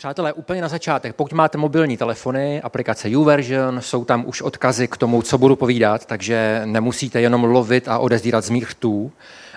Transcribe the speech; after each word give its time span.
Přátelé, 0.00 0.32
úplně 0.32 0.62
na 0.62 0.68
začátek, 0.68 1.14
pokud 1.16 1.32
máte 1.32 1.58
mobilní 1.58 1.96
telefony, 1.96 2.62
aplikace 2.62 3.10
YouVersion, 3.10 3.80
jsou 3.80 4.04
tam 4.04 4.24
už 4.26 4.42
odkazy 4.42 4.88
k 4.88 4.96
tomu, 4.96 5.22
co 5.22 5.38
budu 5.38 5.56
povídat, 5.56 6.06
takže 6.06 6.62
nemusíte 6.64 7.20
jenom 7.20 7.44
lovit 7.44 7.88
a 7.88 7.98
odezírat 7.98 8.44
z 8.44 8.50
mých 8.50 8.70
rtů, 8.70 9.12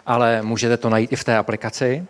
ale 0.05 0.41
můžete 0.41 0.77
to 0.77 0.89
najít 0.89 1.13
i 1.13 1.15
v 1.15 1.23
té 1.23 1.37
aplikaci. 1.37 2.05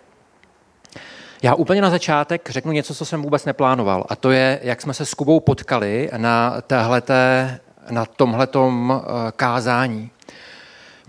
Já 1.43 1.55
úplně 1.55 1.81
na 1.81 1.89
začátek 1.89 2.49
řeknu 2.49 2.71
něco, 2.71 2.95
co 2.95 3.05
jsem 3.05 3.21
vůbec 3.21 3.45
neplánoval, 3.45 4.05
a 4.09 4.15
to 4.15 4.31
je, 4.31 4.59
jak 4.63 4.81
jsme 4.81 4.93
se 4.93 5.05
s 5.05 5.13
Kubou 5.13 5.39
potkali 5.39 6.09
na, 6.17 6.61
téhleté, 6.61 7.59
na 7.89 8.05
tomhletom 8.05 8.93
eh, 9.05 9.31
kázání. 9.35 10.09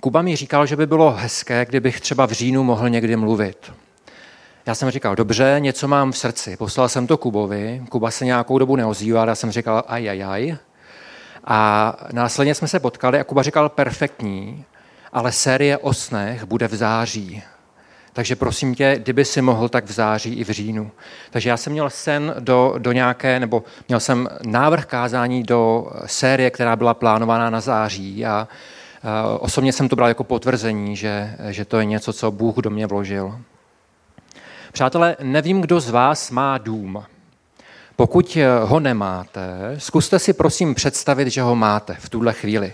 Kuba 0.00 0.22
mi 0.22 0.36
říkal, 0.36 0.66
že 0.66 0.76
by 0.76 0.86
bylo 0.86 1.10
hezké, 1.10 1.64
kdybych 1.64 2.00
třeba 2.00 2.26
v 2.26 2.32
říjnu 2.32 2.64
mohl 2.64 2.88
někdy 2.88 3.16
mluvit. 3.16 3.72
Já 4.66 4.74
jsem 4.74 4.90
říkal, 4.90 5.16
dobře, 5.16 5.56
něco 5.58 5.88
mám 5.88 6.12
v 6.12 6.18
srdci. 6.18 6.56
Poslal 6.56 6.88
jsem 6.88 7.06
to 7.06 7.16
Kubovi, 7.16 7.82
Kuba 7.88 8.10
se 8.10 8.24
nějakou 8.24 8.58
dobu 8.58 8.76
neozýval, 8.76 9.28
já 9.28 9.34
jsem 9.34 9.50
říkal, 9.50 9.84
aj, 9.86 10.10
aj, 10.10 10.24
aj. 10.24 10.56
A 11.44 11.96
následně 12.12 12.54
jsme 12.54 12.68
se 12.68 12.80
potkali 12.80 13.20
a 13.20 13.24
Kuba 13.24 13.42
říkal, 13.42 13.68
perfektní, 13.68 14.64
ale 15.12 15.32
série 15.32 15.78
o 15.78 15.92
snech 15.92 16.44
bude 16.44 16.68
v 16.68 16.74
září. 16.74 17.42
Takže 18.12 18.36
prosím 18.36 18.74
tě, 18.74 18.96
kdyby 18.98 19.24
si 19.24 19.42
mohl, 19.42 19.68
tak 19.68 19.84
v 19.84 19.92
září 19.92 20.34
i 20.34 20.44
v 20.44 20.50
říjnu. 20.50 20.90
Takže 21.30 21.50
já 21.50 21.56
jsem 21.56 21.72
měl 21.72 21.90
sen 21.90 22.34
do, 22.38 22.74
do 22.78 22.92
nějaké, 22.92 23.40
nebo 23.40 23.64
měl 23.88 24.00
jsem 24.00 24.28
návrh 24.46 24.86
kázání 24.86 25.42
do 25.42 25.90
série, 26.06 26.50
která 26.50 26.76
byla 26.76 26.94
plánovaná 26.94 27.50
na 27.50 27.60
září 27.60 28.26
a 28.26 28.48
osobně 29.40 29.72
jsem 29.72 29.88
to 29.88 29.96
bral 29.96 30.08
jako 30.08 30.24
potvrzení, 30.24 30.96
že, 30.96 31.36
že 31.48 31.64
to 31.64 31.78
je 31.78 31.84
něco, 31.84 32.12
co 32.12 32.30
Bůh 32.30 32.56
do 32.56 32.70
mě 32.70 32.86
vložil. 32.86 33.38
Přátelé, 34.74 35.16
nevím, 35.22 35.60
kdo 35.60 35.80
z 35.80 35.90
vás 35.90 36.30
má 36.30 36.58
dům. 36.58 37.04
Pokud 37.96 38.38
ho 38.64 38.80
nemáte, 38.80 39.74
zkuste 39.78 40.18
si 40.18 40.32
prosím 40.32 40.74
představit, 40.74 41.28
že 41.28 41.42
ho 41.42 41.56
máte 41.56 41.96
v 42.00 42.08
tuhle 42.08 42.32
chvíli. 42.32 42.72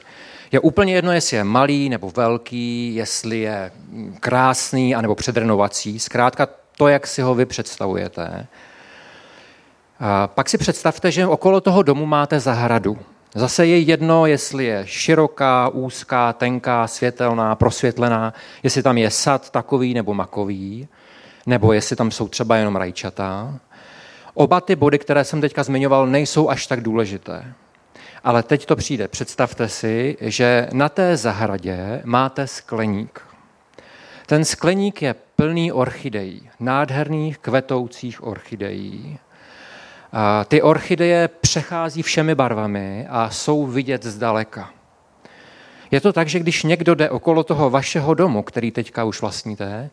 Je 0.53 0.61
úplně 0.61 0.95
jedno, 0.95 1.13
jestli 1.13 1.37
je 1.37 1.45
malý 1.45 1.89
nebo 1.89 2.13
velký, 2.17 2.95
jestli 2.95 3.39
je 3.39 3.73
krásný 4.21 4.95
anebo 4.95 5.15
předrenovací. 5.15 5.99
Zkrátka 5.99 6.49
to, 6.77 6.89
jak 6.89 7.07
si 7.07 7.23
ho 7.23 7.35
vy 7.35 7.47
představujete. 7.47 8.47
A 10.01 10.27
pak 10.27 10.49
si 10.49 10.59
představte, 10.59 11.11
že 11.11 11.27
okolo 11.27 11.61
toho 11.61 11.83
domu 11.83 12.07
máte 12.07 12.41
zahradu. 12.41 12.99
Zase 13.35 13.67
je 13.67 13.79
jedno, 13.79 14.27
jestli 14.27 14.65
je 14.65 14.83
široká, 14.87 15.69
úzká, 15.69 16.33
tenká, 16.33 16.87
světelná, 16.87 17.55
prosvětlená, 17.55 18.35
jestli 18.63 18.83
tam 18.83 18.99
je 18.99 19.11
sad 19.11 19.51
takový 19.51 19.95
nebo 19.95 20.15
makový, 20.15 20.89
nebo 21.47 21.73
jestli 21.73 21.97
tam 21.97 22.11
jsou 22.11 22.29
třeba 22.29 22.57
jenom 22.57 22.77
rajčata. 22.77 23.59
Oba 24.35 24.61
ty 24.61 24.77
body, 24.77 24.99
které 24.99 25.25
jsem 25.25 25.41
teďka 25.41 25.63
zmiňoval, 25.63 26.07
nejsou 26.07 26.49
až 26.49 26.67
tak 26.67 26.81
důležité. 26.81 27.55
Ale 28.25 28.43
teď 28.43 28.67
to 28.67 28.77
přijde. 28.77 29.09
Představte 29.09 29.69
si, 29.69 30.17
že 30.21 30.69
na 30.73 30.89
té 30.89 31.17
zahradě 31.17 32.03
máte 32.05 32.47
skleník. 32.47 33.21
Ten 34.27 34.45
skleník 34.45 35.03
je 35.03 35.15
plný 35.37 35.73
orchidejí, 35.73 36.51
nádherných 36.61 37.39
kvetoucích 37.39 38.27
orchidejí. 38.27 39.19
A 40.13 40.45
ty 40.45 40.63
orchideje 40.63 41.29
přechází 41.29 42.03
všemi 42.03 42.35
barvami 42.35 43.07
a 43.11 43.31
jsou 43.31 43.67
vidět 43.67 44.03
zdaleka. 44.03 44.71
Je 45.91 46.01
to 46.01 46.13
tak, 46.13 46.29
že 46.29 46.39
když 46.39 46.63
někdo 46.63 46.95
jde 46.95 47.11
okolo 47.11 47.45
toho 47.45 47.71
vašeho 47.71 48.15
domu, 48.15 48.43
který 48.43 48.71
teďka 48.71 49.05
už 49.05 49.21
vlastníte, 49.21 49.91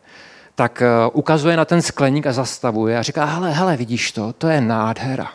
tak 0.58 0.82
eh, 0.82 0.88
ukazuje 1.12 1.56
na 1.56 1.64
ten 1.64 1.82
skleník 1.82 2.26
a 2.26 2.32
zastavuje 2.32 2.98
a 2.98 3.02
říká, 3.02 3.24
hele, 3.24 3.50
hele, 3.50 3.76
vidíš 3.76 4.12
to, 4.12 4.32
to 4.32 4.48
je 4.48 4.60
nádhera. 4.60 5.30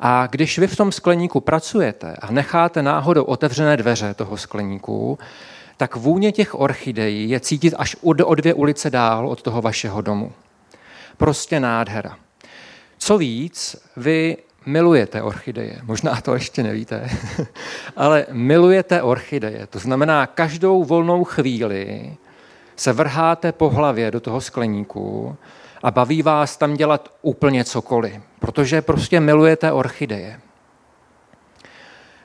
A 0.00 0.26
když 0.26 0.58
vy 0.58 0.66
v 0.66 0.76
tom 0.76 0.92
skleníku 0.92 1.40
pracujete 1.40 2.16
a 2.16 2.32
necháte 2.32 2.82
náhodou 2.82 3.22
otevřené 3.24 3.76
dveře 3.76 4.14
toho 4.14 4.36
skleníku, 4.36 5.18
tak 5.76 5.96
vůně 5.96 6.32
těch 6.32 6.54
orchidejí 6.54 7.30
je 7.30 7.40
cítit 7.40 7.74
až 7.78 7.96
o 8.02 8.34
dvě 8.34 8.54
ulice 8.54 8.90
dál 8.90 9.28
od 9.28 9.42
toho 9.42 9.62
vašeho 9.62 10.00
domu. 10.00 10.32
Prostě 11.16 11.60
nádhera. 11.60 12.16
Co 12.98 13.18
víc, 13.18 13.76
vy 13.96 14.36
milujete 14.66 15.22
orchideje. 15.22 15.80
Možná 15.82 16.20
to 16.20 16.34
ještě 16.34 16.62
nevíte, 16.62 17.10
ale 17.96 18.26
milujete 18.30 19.02
orchideje. 19.02 19.66
To 19.66 19.78
znamená, 19.78 20.26
každou 20.26 20.84
volnou 20.84 21.24
chvíli 21.24 22.16
se 22.76 22.92
vrháte 22.92 23.52
po 23.52 23.70
hlavě 23.70 24.10
do 24.10 24.20
toho 24.20 24.40
skleníku 24.40 25.36
a 25.82 25.90
baví 25.90 26.22
vás 26.22 26.56
tam 26.56 26.74
dělat 26.74 27.08
úplně 27.22 27.64
cokoliv, 27.64 28.20
protože 28.38 28.82
prostě 28.82 29.20
milujete 29.20 29.72
orchideje. 29.72 30.40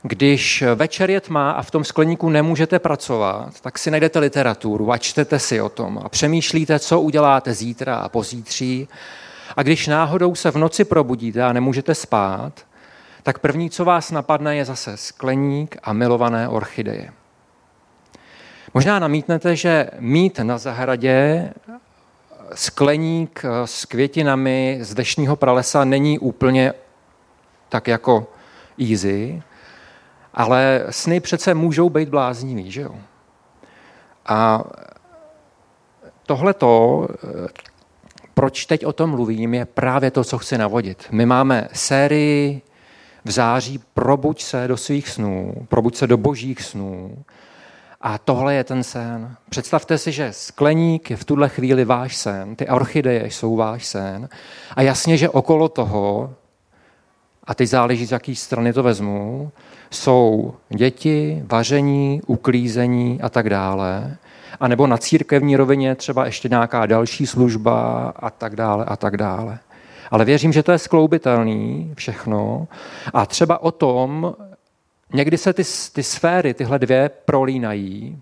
Když 0.04 0.64
večer 0.76 1.10
je 1.10 1.22
tma 1.22 1.52
a 1.52 1.62
v 1.62 1.72
tom 1.72 1.84
skleníku 1.84 2.30
nemůžete 2.30 2.80
pracovat, 2.80 3.62
tak 3.62 3.78
si 3.78 3.92
najdete 3.92 4.20
literaturu 4.20 4.92
a 4.92 4.98
čtete 4.98 5.40
si 5.40 5.62
o 5.62 5.70
tom 5.70 6.00
a 6.04 6.10
přemýšlíte, 6.10 6.80
co 6.80 7.02
uděláte 7.02 7.54
zítra 7.54 7.96
a 7.96 8.10
pozítří. 8.10 8.88
A 9.58 9.64
když 9.64 9.88
náhodou 9.88 10.36
se 10.36 10.52
v 10.52 10.56
noci 10.56 10.86
probudíte 10.86 11.44
a 11.44 11.54
nemůžete 11.54 11.96
spát, 11.96 12.54
tak 13.24 13.40
první, 13.40 13.70
co 13.70 13.86
vás 13.86 14.12
napadne, 14.12 14.56
je 14.56 14.66
zase 14.66 14.98
skleník 14.98 15.78
a 15.84 15.94
milované 15.94 16.50
orchideje. 16.50 17.12
Možná 18.74 19.00
namítnete, 19.00 19.56
že 19.56 19.90
mít 20.00 20.40
na 20.40 20.58
zahradě 20.58 21.50
skleník 22.54 23.44
s 23.66 23.86
květinami 23.86 24.80
z 24.82 24.94
dešního 24.94 25.36
pralesa 25.36 25.84
není 25.86 26.20
úplně 26.20 26.74
tak 27.70 27.88
jako 27.88 28.28
easy, 28.90 29.44
ale 30.34 30.86
sny 30.90 31.20
přece 31.20 31.54
můžou 31.54 31.90
být 31.90 32.10
bláznivý, 32.10 32.72
že 32.72 32.82
jo? 32.82 32.96
A 34.26 34.64
tohleto, 36.26 37.08
proč 38.34 38.66
teď 38.66 38.86
o 38.86 38.94
tom 38.94 39.10
mluvím, 39.10 39.54
je 39.54 39.66
právě 39.66 40.12
to, 40.12 40.24
co 40.24 40.38
chci 40.38 40.58
navodit. 40.58 41.08
My 41.12 41.26
máme 41.26 41.68
sérii 41.74 42.62
v 43.26 43.32
září 43.32 43.80
Probuď 43.94 44.44
se 44.44 44.68
do 44.68 44.78
svých 44.78 45.10
snů, 45.10 45.54
probuď 45.70 45.96
se 45.96 46.08
do 46.08 46.18
božích 46.18 46.62
snů, 46.62 47.24
a 48.02 48.18
tohle 48.18 48.54
je 48.54 48.64
ten 48.64 48.84
sen. 48.84 49.36
Představte 49.50 49.98
si, 49.98 50.12
že 50.12 50.34
skleník 50.34 51.10
je 51.10 51.18
v 51.18 51.24
tuhle 51.24 51.50
chvíli 51.50 51.86
váš 51.86 52.16
sen, 52.16 52.56
ty 52.56 52.68
orchideje 52.68 53.26
jsou 53.26 53.56
váš 53.56 53.86
sen 53.86 54.30
a 54.76 54.82
jasně, 54.82 55.18
že 55.18 55.30
okolo 55.30 55.70
toho, 55.70 56.34
a 57.44 57.56
teď 57.56 57.70
záleží, 57.70 58.06
z 58.06 58.12
jaký 58.12 58.36
strany 58.36 58.74
to 58.74 58.84
vezmu, 58.84 59.52
jsou 59.92 60.54
děti, 60.70 61.44
vaření, 61.46 62.22
uklízení 62.28 63.22
a 63.22 63.30
tak 63.30 63.50
dále. 63.50 64.18
A 64.60 64.68
nebo 64.68 64.88
na 64.88 64.98
církevní 64.98 65.56
rovině 65.56 65.96
třeba 65.96 66.26
ještě 66.26 66.50
nějaká 66.50 66.86
další 66.86 67.28
služba 67.28 68.10
a 68.16 68.30
tak 68.30 68.56
dále 68.56 68.86
a 68.86 68.96
tak 68.96 69.18
dále. 69.18 69.60
Ale 70.12 70.26
věřím, 70.26 70.54
že 70.54 70.64
to 70.64 70.72
je 70.72 70.78
skloubitelný 70.78 71.94
všechno. 71.96 72.68
A 73.14 73.26
třeba 73.26 73.62
o 73.62 73.72
tom 73.72 74.36
Někdy 75.14 75.38
se 75.38 75.54
ty, 75.54 75.64
ty 75.94 76.04
sféry, 76.04 76.54
tyhle 76.54 76.80
dvě, 76.80 77.10
prolínají, 77.26 78.22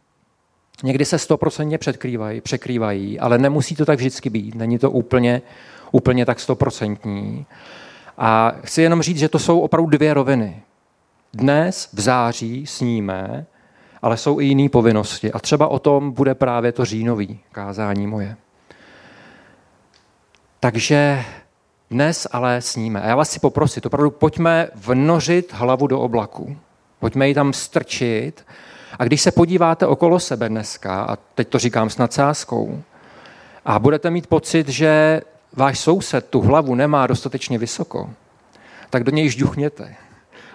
někdy 0.84 1.06
se 1.06 1.20
stoprocentně 1.20 1.78
překrývají, 1.78 2.42
překrývají, 2.42 3.20
ale 3.20 3.38
nemusí 3.38 3.76
to 3.76 3.86
tak 3.86 4.00
vždycky 4.00 4.30
být. 4.30 4.56
Není 4.56 4.80
to 4.80 4.92
úplně, 4.92 5.42
úplně 5.92 6.26
tak 6.26 6.40
stoprocentní. 6.40 7.46
A 8.18 8.56
chci 8.64 8.82
jenom 8.82 9.02
říct, 9.02 9.18
že 9.18 9.30
to 9.30 9.40
jsou 9.40 9.60
opravdu 9.60 9.90
dvě 9.90 10.14
roviny. 10.14 10.62
Dnes 11.34 11.90
v 11.94 12.00
září 12.00 12.66
sníme, 12.66 13.46
ale 14.02 14.18
jsou 14.18 14.40
i 14.40 14.46
jiné 14.46 14.70
povinnosti. 14.70 15.32
A 15.32 15.40
třeba 15.40 15.68
o 15.68 15.80
tom 15.80 16.12
bude 16.12 16.36
právě 16.36 16.72
to 16.72 16.86
říjnový 16.86 17.40
kázání 17.52 18.08
moje. 18.08 18.36
Takže 20.60 21.26
dnes 21.92 22.28
ale 22.32 22.62
sníme. 22.62 23.02
A 23.02 23.08
já 23.08 23.16
vás 23.16 23.30
si 23.30 23.40
poprosit, 23.40 23.86
opravdu 23.86 24.12
pojďme 24.12 24.68
vnořit 24.76 25.54
hlavu 25.54 25.88
do 25.88 26.02
oblaku. 26.02 26.58
Pojďme 27.00 27.28
ji 27.28 27.34
tam 27.34 27.54
strčit. 27.54 28.46
A 29.00 29.04
když 29.04 29.22
se 29.22 29.32
podíváte 29.32 29.88
okolo 29.88 30.20
sebe 30.20 30.50
dneska, 30.50 31.02
a 31.02 31.16
teď 31.16 31.48
to 31.48 31.60
říkám 31.60 31.90
s 31.90 31.98
nadsázkou, 31.98 32.84
a 33.66 33.80
budete 33.80 34.10
mít 34.10 34.28
pocit, 34.28 34.70
že 34.70 35.22
váš 35.54 35.80
soused 35.80 36.30
tu 36.30 36.42
hlavu 36.42 36.76
nemá 36.76 37.08
dostatečně 37.08 37.58
vysoko, 37.58 38.10
tak 38.90 39.04
do 39.04 39.12
něj 39.12 39.30
žduchněte. 39.30 39.96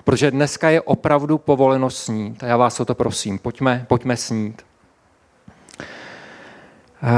Protože 0.04 0.30
dneska 0.30 0.70
je 0.70 0.80
opravdu 0.80 1.38
povoleno 1.38 1.90
snít. 1.90 2.42
A 2.42 2.46
já 2.46 2.56
vás 2.56 2.80
o 2.80 2.84
to 2.84 2.94
prosím, 2.94 3.38
pojďme, 3.38 3.84
pojďme 3.88 4.16
snít. 4.16 4.62
Uh, 7.02 7.10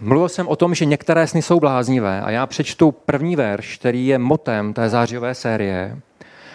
mluvil 0.00 0.28
jsem 0.28 0.48
o 0.48 0.56
tom, 0.56 0.74
že 0.74 0.84
některé 0.84 1.26
sny 1.26 1.42
jsou 1.42 1.60
bláznivé 1.60 2.20
a 2.20 2.30
já 2.30 2.46
přečtu 2.46 2.92
první 2.92 3.36
verš, 3.36 3.78
který 3.78 4.06
je 4.06 4.18
motem 4.18 4.74
té 4.74 4.88
zářivé 4.88 5.34
série. 5.34 5.98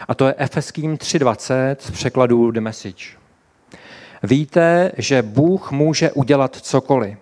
A 0.07 0.15
to 0.15 0.27
je 0.27 0.35
Efeským 0.37 0.95
3.20 0.95 1.75
z 1.79 1.91
překladu 1.91 2.51
The 2.51 2.59
Message. 2.59 3.05
Víte, 4.23 4.91
že 4.97 5.21
Bůh 5.21 5.71
může 5.71 6.11
udělat 6.11 6.55
cokoliv. 6.55 7.17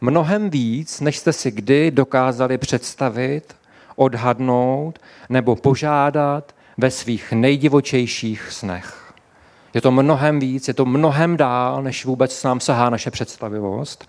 Mnohem 0.00 0.50
víc, 0.50 1.00
než 1.00 1.18
jste 1.18 1.32
si 1.32 1.50
kdy 1.50 1.90
dokázali 1.90 2.58
představit, 2.58 3.56
odhadnout 3.96 4.98
nebo 5.28 5.56
požádat 5.56 6.54
ve 6.78 6.90
svých 6.90 7.32
nejdivočejších 7.32 8.48
snech. 8.50 9.12
Je 9.74 9.80
to 9.80 9.90
mnohem 9.90 10.40
víc, 10.40 10.68
je 10.68 10.74
to 10.74 10.84
mnohem 10.84 11.36
dál, 11.36 11.82
než 11.82 12.04
vůbec 12.04 12.42
nám 12.42 12.60
sahá 12.60 12.90
naše 12.90 13.10
představivost. 13.10 14.08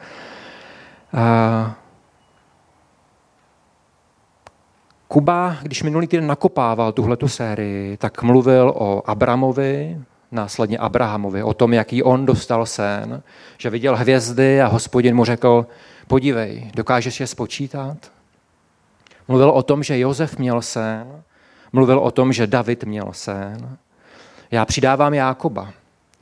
Kuba, 5.14 5.58
když 5.62 5.84
minulý 5.84 6.08
týden 6.08 6.28
nakopával 6.28 6.92
tuhletu 6.92 7.28
sérii, 7.28 7.98
tak 7.98 8.24
mluvil 8.24 8.74
o 8.76 9.10
Abramovi, 9.10 9.98
následně 10.32 10.78
Abrahamovi, 10.78 11.44
o 11.44 11.54
tom, 11.54 11.74
jaký 11.74 12.04
on 12.04 12.26
dostal 12.26 12.66
sen, 12.66 13.22
že 13.58 13.70
viděl 13.70 13.96
hvězdy 13.96 14.62
a 14.62 14.68
hospodin 14.68 15.16
mu 15.16 15.26
řekl, 15.26 15.66
podívej, 16.08 16.72
dokážeš 16.76 17.20
je 17.20 17.28
spočítat? 17.28 17.98
Mluvil 19.28 19.50
o 19.50 19.64
tom, 19.64 19.84
že 19.84 20.00
Jozef 20.00 20.38
měl 20.38 20.62
sen, 20.62 21.24
mluvil 21.74 22.00
o 22.00 22.12
tom, 22.12 22.34
že 22.34 22.48
David 22.48 22.84
měl 22.84 23.08
sen. 23.12 23.78
Já 24.52 24.66
přidávám 24.66 25.14
Jákoba. 25.14 25.74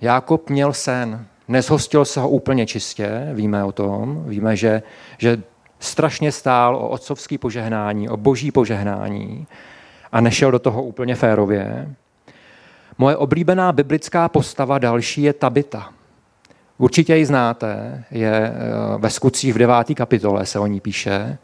Jákob 0.02 0.50
měl 0.50 0.74
sen, 0.74 1.26
nezhostil 1.48 2.06
se 2.06 2.20
ho 2.20 2.30
úplně 2.30 2.66
čistě, 2.66 3.30
víme 3.34 3.64
o 3.64 3.72
tom, 3.72 4.24
víme, 4.28 4.56
že, 4.56 4.84
že 5.18 5.44
strašně 5.82 6.32
stál 6.32 6.76
o 6.76 6.90
otcovský 6.90 7.38
požehnání, 7.38 8.10
o 8.10 8.18
boží 8.18 8.52
požehnání 8.52 9.48
a 10.12 10.22
nešel 10.22 10.52
do 10.52 10.60
toho 10.60 10.84
úplně 10.84 11.16
férově. 11.16 11.96
Moje 12.98 13.18
oblíbená 13.18 13.72
biblická 13.72 14.30
postava 14.30 14.80
další 14.80 15.22
je 15.22 15.34
Tabita. 15.34 15.90
Určitě 16.78 17.16
ji 17.16 17.26
znáte, 17.26 18.04
je 18.12 18.32
eh, 18.34 18.54
ve 18.98 19.10
skutcích 19.10 19.54
v 19.54 19.58
devátý 19.58 19.96
kapitole 19.96 20.46
se 20.46 20.60
o 20.60 20.68
ní 20.68 20.80
píše. 20.80 21.38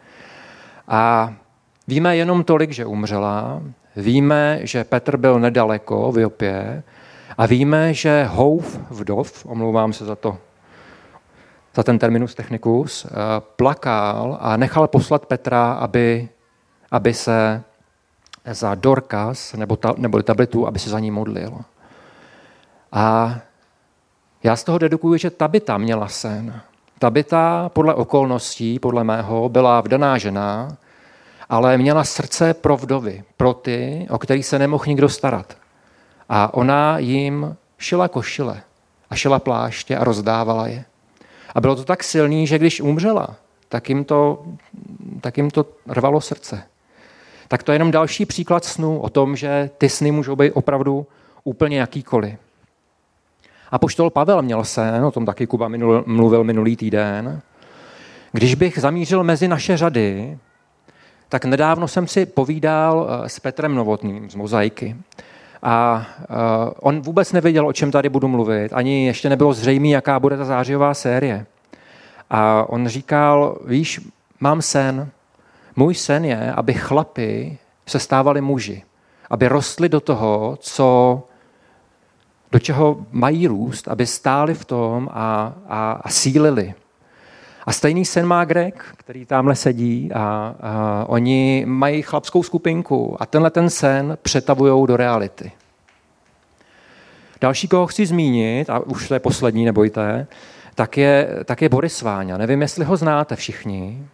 A 0.88 1.34
víme 1.88 2.18
jenom 2.18 2.44
tolik, 2.44 2.72
že 2.72 2.86
umřela, 2.86 3.62
víme, 3.96 4.60
že 4.62 4.84
Petr 4.84 5.18
byl 5.18 5.40
nedaleko 5.40 6.12
v 6.12 6.18
Jopě 6.18 6.84
a 7.38 7.46
víme, 7.46 7.94
že 7.94 8.24
Houf, 8.24 8.80
vdov, 8.90 9.46
omlouvám 9.46 9.94
se 9.94 10.06
za 10.06 10.16
to, 10.16 10.38
za 11.78 11.84
ten 11.84 12.00
terminus 12.00 12.36
technicus, 12.36 13.06
eh, 13.06 13.10
plakal 13.56 14.38
a 14.42 14.58
nechal 14.58 14.88
poslat 14.88 15.26
Petra, 15.26 15.74
aby, 15.74 16.30
aby 16.92 17.14
se 17.14 17.64
za 18.52 18.76
Dorkas 18.76 19.54
nebo, 19.54 19.76
ta, 19.76 19.94
nebo 19.98 20.24
tablitu, 20.24 20.68
aby 20.68 20.80
se 20.80 20.90
za 20.90 21.00
ní 21.00 21.12
modlil. 21.12 21.62
A 22.92 23.36
já 24.44 24.56
z 24.56 24.64
toho 24.64 24.78
dedukuju, 24.78 25.18
že 25.18 25.30
Tabita 25.30 25.78
měla 25.78 26.08
sen. 26.08 26.62
Tabita 27.00 27.70
podle 27.70 27.94
okolností, 27.94 28.80
podle 28.80 29.04
mého, 29.04 29.50
byla 29.50 29.82
vdaná 29.82 30.18
žena, 30.18 30.78
ale 31.50 31.78
měla 31.78 32.04
srdce 32.04 32.54
pro 32.54 32.78
vdovy, 32.78 33.24
pro 33.38 33.54
ty, 33.54 34.08
o 34.10 34.18
který 34.18 34.44
se 34.44 34.60
nemohl 34.60 34.84
nikdo 34.88 35.10
starat. 35.10 35.58
A 36.30 36.54
ona 36.54 36.98
jim 36.98 37.56
šila 37.78 38.08
košile 38.08 38.62
a 39.10 39.16
šila 39.16 39.40
pláště 39.40 39.98
a 39.98 40.04
rozdávala 40.04 40.68
je. 40.68 40.86
A 41.56 41.62
bylo 41.62 41.76
to 41.76 41.84
tak 41.84 42.04
silný, 42.04 42.48
že 42.48 42.60
když 42.60 42.82
umřela, 42.82 43.36
tak 43.70 43.90
jim 43.90 44.04
to, 44.04 44.46
tak 45.22 45.38
jim 45.38 45.50
to 45.50 45.66
rvalo 45.88 46.22
srdce. 46.22 46.64
Tak 47.48 47.64
to 47.64 47.72
je 47.72 47.76
jenom 47.76 47.92
další 47.92 48.26
příklad 48.26 48.66
snu 48.66 49.00
o 49.00 49.10
tom, 49.10 49.36
že 49.36 49.70
ty 49.78 49.90
sny 49.90 50.12
můžou 50.12 50.36
být 50.36 50.52
opravdu 50.52 51.08
úplně 51.44 51.80
jakýkoliv. 51.80 52.36
A 53.72 53.80
poštol 53.80 54.10
Pavel 54.10 54.42
měl 54.42 54.64
sen, 54.64 55.06
o 55.06 55.12
tom 55.12 55.26
taky 55.26 55.48
Kuba 55.48 55.68
minul, 55.68 56.04
mluvil 56.08 56.44
minulý 56.44 56.76
týden. 56.76 57.42
Když 58.32 58.56
bych 58.56 58.80
zamířil 58.80 59.24
mezi 59.24 59.48
naše 59.48 59.78
řady, 59.78 60.38
tak 61.30 61.46
nedávno 61.46 61.88
jsem 61.88 62.08
si 62.08 62.26
povídal 62.26 63.08
eh, 63.10 63.30
s 63.30 63.40
Petrem 63.40 63.76
Novotným 63.76 64.30
z 64.30 64.36
Mozaiky. 64.36 64.96
A 65.64 66.06
uh, 66.30 66.36
on 66.80 67.02
vůbec 67.02 67.34
nevěděl, 67.34 67.68
o 67.68 67.74
čem 67.74 67.92
tady 67.92 68.10
budu 68.10 68.28
mluvit, 68.28 68.74
ani 68.74 69.06
ještě 69.06 69.30
nebylo 69.30 69.54
zřejmé, 69.54 69.88
jaká 69.88 70.20
bude 70.20 70.38
ta 70.38 70.46
zářijová 70.46 70.94
série. 70.94 71.46
A 72.30 72.70
on 72.70 72.88
říkal, 72.88 73.58
víš, 73.66 74.02
mám 74.40 74.62
sen. 74.62 75.10
Můj 75.76 75.96
sen 75.96 76.26
je, 76.26 76.54
aby 76.54 76.74
chlapi 76.74 77.58
se 77.86 78.00
stávali 78.00 78.42
muži. 78.42 78.84
Aby 79.30 79.48
rostli 79.48 79.90
do 79.90 80.00
toho, 80.00 80.58
co, 80.62 81.24
do 82.52 82.60
čeho 82.60 82.98
mají 83.12 83.48
růst, 83.48 83.88
aby 83.88 84.06
stáli 84.06 84.54
v 84.54 84.66
tom 84.66 85.10
a, 85.12 85.54
a, 85.68 85.92
a 85.92 86.10
sílili. 86.10 86.74
A 87.68 87.72
stejný 87.72 88.06
sen 88.06 88.26
má 88.26 88.46
Greg, 88.46 88.86
který 88.98 89.26
tamhle 89.26 89.56
sedí 89.56 90.12
a, 90.14 90.56
a 90.62 91.06
oni 91.08 91.64
mají 91.68 92.02
chlapskou 92.02 92.44
skupinku 92.44 93.18
a 93.20 93.26
tenhle 93.26 93.50
ten 93.50 93.70
sen 93.70 94.18
přetavují 94.22 94.88
do 94.88 94.98
reality. 94.98 95.52
Další, 97.42 97.68
koho 97.68 97.88
chci 97.88 98.06
zmínit, 98.06 98.70
a 98.70 98.80
už 98.80 99.08
to 99.08 99.14
je 99.14 99.20
poslední, 99.20 99.66
nebojte, 99.66 100.28
tak 100.76 100.98
je, 100.98 101.30
tak 101.46 101.62
je 101.62 101.70
Boris 101.70 102.02
Váňa. 102.02 102.38
Nevím, 102.38 102.62
jestli 102.62 102.86
ho 102.86 102.98
znáte 102.98 103.36
všichni. 103.36 104.08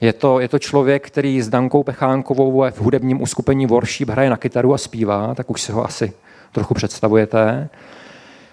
Je 0.00 0.12
to, 0.12 0.40
je 0.40 0.48
to 0.48 0.58
člověk, 0.58 1.06
který 1.06 1.42
s 1.42 1.48
Dankou 1.48 1.82
Pechánkovou 1.82 2.64
v 2.70 2.80
hudebním 2.80 3.22
uskupení 3.22 3.66
Worship 3.66 4.08
hraje 4.08 4.30
na 4.30 4.36
kytaru 4.36 4.74
a 4.74 4.78
zpívá, 4.78 5.34
tak 5.34 5.50
už 5.50 5.62
si 5.62 5.72
ho 5.72 5.84
asi 5.84 6.12
trochu 6.52 6.74
představujete. 6.74 7.68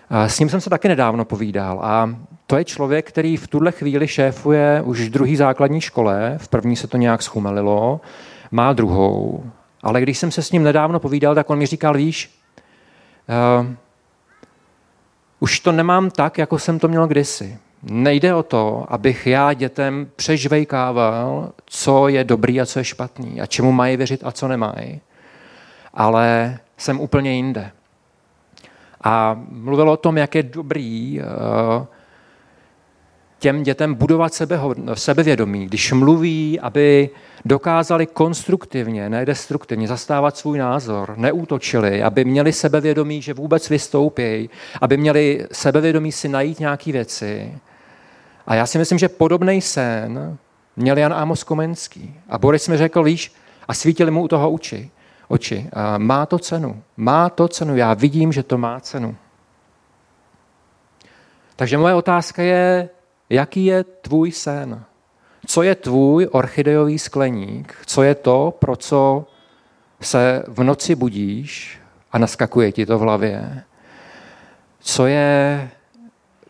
S 0.09 0.39
ním 0.39 0.49
jsem 0.49 0.61
se 0.61 0.69
taky 0.69 0.87
nedávno 0.87 1.25
povídal 1.25 1.79
a 1.83 2.15
to 2.49 2.57
je 2.57 2.65
člověk, 2.65 3.07
který 3.07 3.37
v 3.37 3.47
tuhle 3.47 3.71
chvíli 3.71 4.07
šéfuje 4.07 4.81
už 4.81 5.01
v 5.01 5.09
druhé 5.09 5.35
základní 5.35 5.81
škole, 5.81 6.37
v 6.37 6.47
první 6.47 6.75
se 6.75 6.87
to 6.87 6.97
nějak 6.97 7.21
schumelilo, 7.21 8.01
má 8.51 8.73
druhou, 8.73 9.43
ale 9.83 10.01
když 10.01 10.17
jsem 10.17 10.31
se 10.31 10.41
s 10.41 10.51
ním 10.51 10.63
nedávno 10.63 10.99
povídal, 10.99 11.35
tak 11.35 11.49
on 11.49 11.57
mi 11.59 11.65
říkal, 11.65 11.93
víš, 11.93 12.39
uh, 13.61 13.67
už 15.39 15.59
to 15.59 15.71
nemám 15.71 16.09
tak, 16.09 16.37
jako 16.37 16.59
jsem 16.59 16.79
to 16.79 16.87
měl 16.87 17.07
kdysi. 17.07 17.57
Nejde 17.83 18.33
o 18.33 18.43
to, 18.43 18.85
abych 18.87 19.27
já 19.27 19.53
dětem 19.53 20.07
přežvejkával, 20.15 21.51
co 21.65 22.07
je 22.07 22.23
dobrý 22.23 22.61
a 22.61 22.65
co 22.65 22.79
je 22.79 22.85
špatný 22.85 23.41
a 23.41 23.45
čemu 23.45 23.71
mají 23.71 23.97
věřit 23.97 24.21
a 24.23 24.31
co 24.31 24.47
nemají. 24.47 25.01
Ale 25.93 26.59
jsem 26.77 26.99
úplně 26.99 27.33
jinde. 27.33 27.71
A 29.03 29.39
mluvil 29.49 29.89
o 29.89 29.97
tom, 29.97 30.17
jak 30.17 30.35
je 30.35 30.43
dobrý 30.43 31.21
uh, 31.21 31.85
těm 33.39 33.63
dětem 33.63 33.95
budovat 33.95 34.33
sebe, 34.33 34.59
sebevědomí, 34.93 35.65
když 35.65 35.91
mluví, 35.91 36.59
aby 36.59 37.09
dokázali 37.45 38.05
konstruktivně, 38.05 39.09
ne 39.09 39.25
destruktivně 39.25 39.87
zastávat 39.87 40.37
svůj 40.37 40.57
názor, 40.57 41.13
neútočili, 41.17 42.03
aby 42.03 42.25
měli 42.25 42.53
sebevědomí, 42.53 43.21
že 43.21 43.33
vůbec 43.33 43.69
vystoupí, 43.69 44.49
aby 44.81 44.97
měli 44.97 45.47
sebevědomí 45.51 46.11
si 46.11 46.27
najít 46.27 46.59
nějaké 46.59 46.91
věci. 46.91 47.55
A 48.47 48.55
já 48.55 48.65
si 48.65 48.77
myslím, 48.77 48.99
že 48.99 49.09
podobný 49.09 49.61
sen 49.61 50.37
měl 50.75 50.97
Jan 50.97 51.13
Amos 51.13 51.43
Komenský. 51.43 52.19
A 52.29 52.37
Boris 52.37 52.67
mi 52.67 52.77
řekl, 52.77 53.03
víš, 53.03 53.33
a 53.67 53.73
svítili 53.73 54.11
mu 54.11 54.23
u 54.23 54.27
toho 54.27 54.51
oči. 54.51 54.91
oči. 55.27 55.69
A 55.73 55.97
má 55.97 56.25
to 56.25 56.39
cenu. 56.39 56.83
Má 56.97 57.29
to 57.29 57.47
cenu. 57.47 57.75
Já 57.77 57.93
vidím, 57.93 58.31
že 58.31 58.43
to 58.43 58.57
má 58.57 58.79
cenu. 58.79 59.15
Takže 61.55 61.77
moje 61.77 61.93
otázka 61.93 62.41
je, 62.41 62.89
Jaký 63.29 63.65
je 63.65 63.83
tvůj 63.83 64.31
sen? 64.31 64.83
Co 65.47 65.63
je 65.63 65.75
tvůj 65.75 66.27
orchideový 66.31 66.99
skleník? 66.99 67.75
Co 67.85 68.03
je 68.03 68.15
to, 68.15 68.53
pro 68.59 68.75
co 68.75 69.25
se 70.01 70.43
v 70.47 70.63
noci 70.63 70.95
budíš 70.95 71.79
a 72.11 72.17
naskakuje 72.17 72.71
ti 72.71 72.85
to 72.85 72.97
v 72.97 73.01
hlavě? 73.01 73.63
Co 74.79 75.07
je 75.07 75.69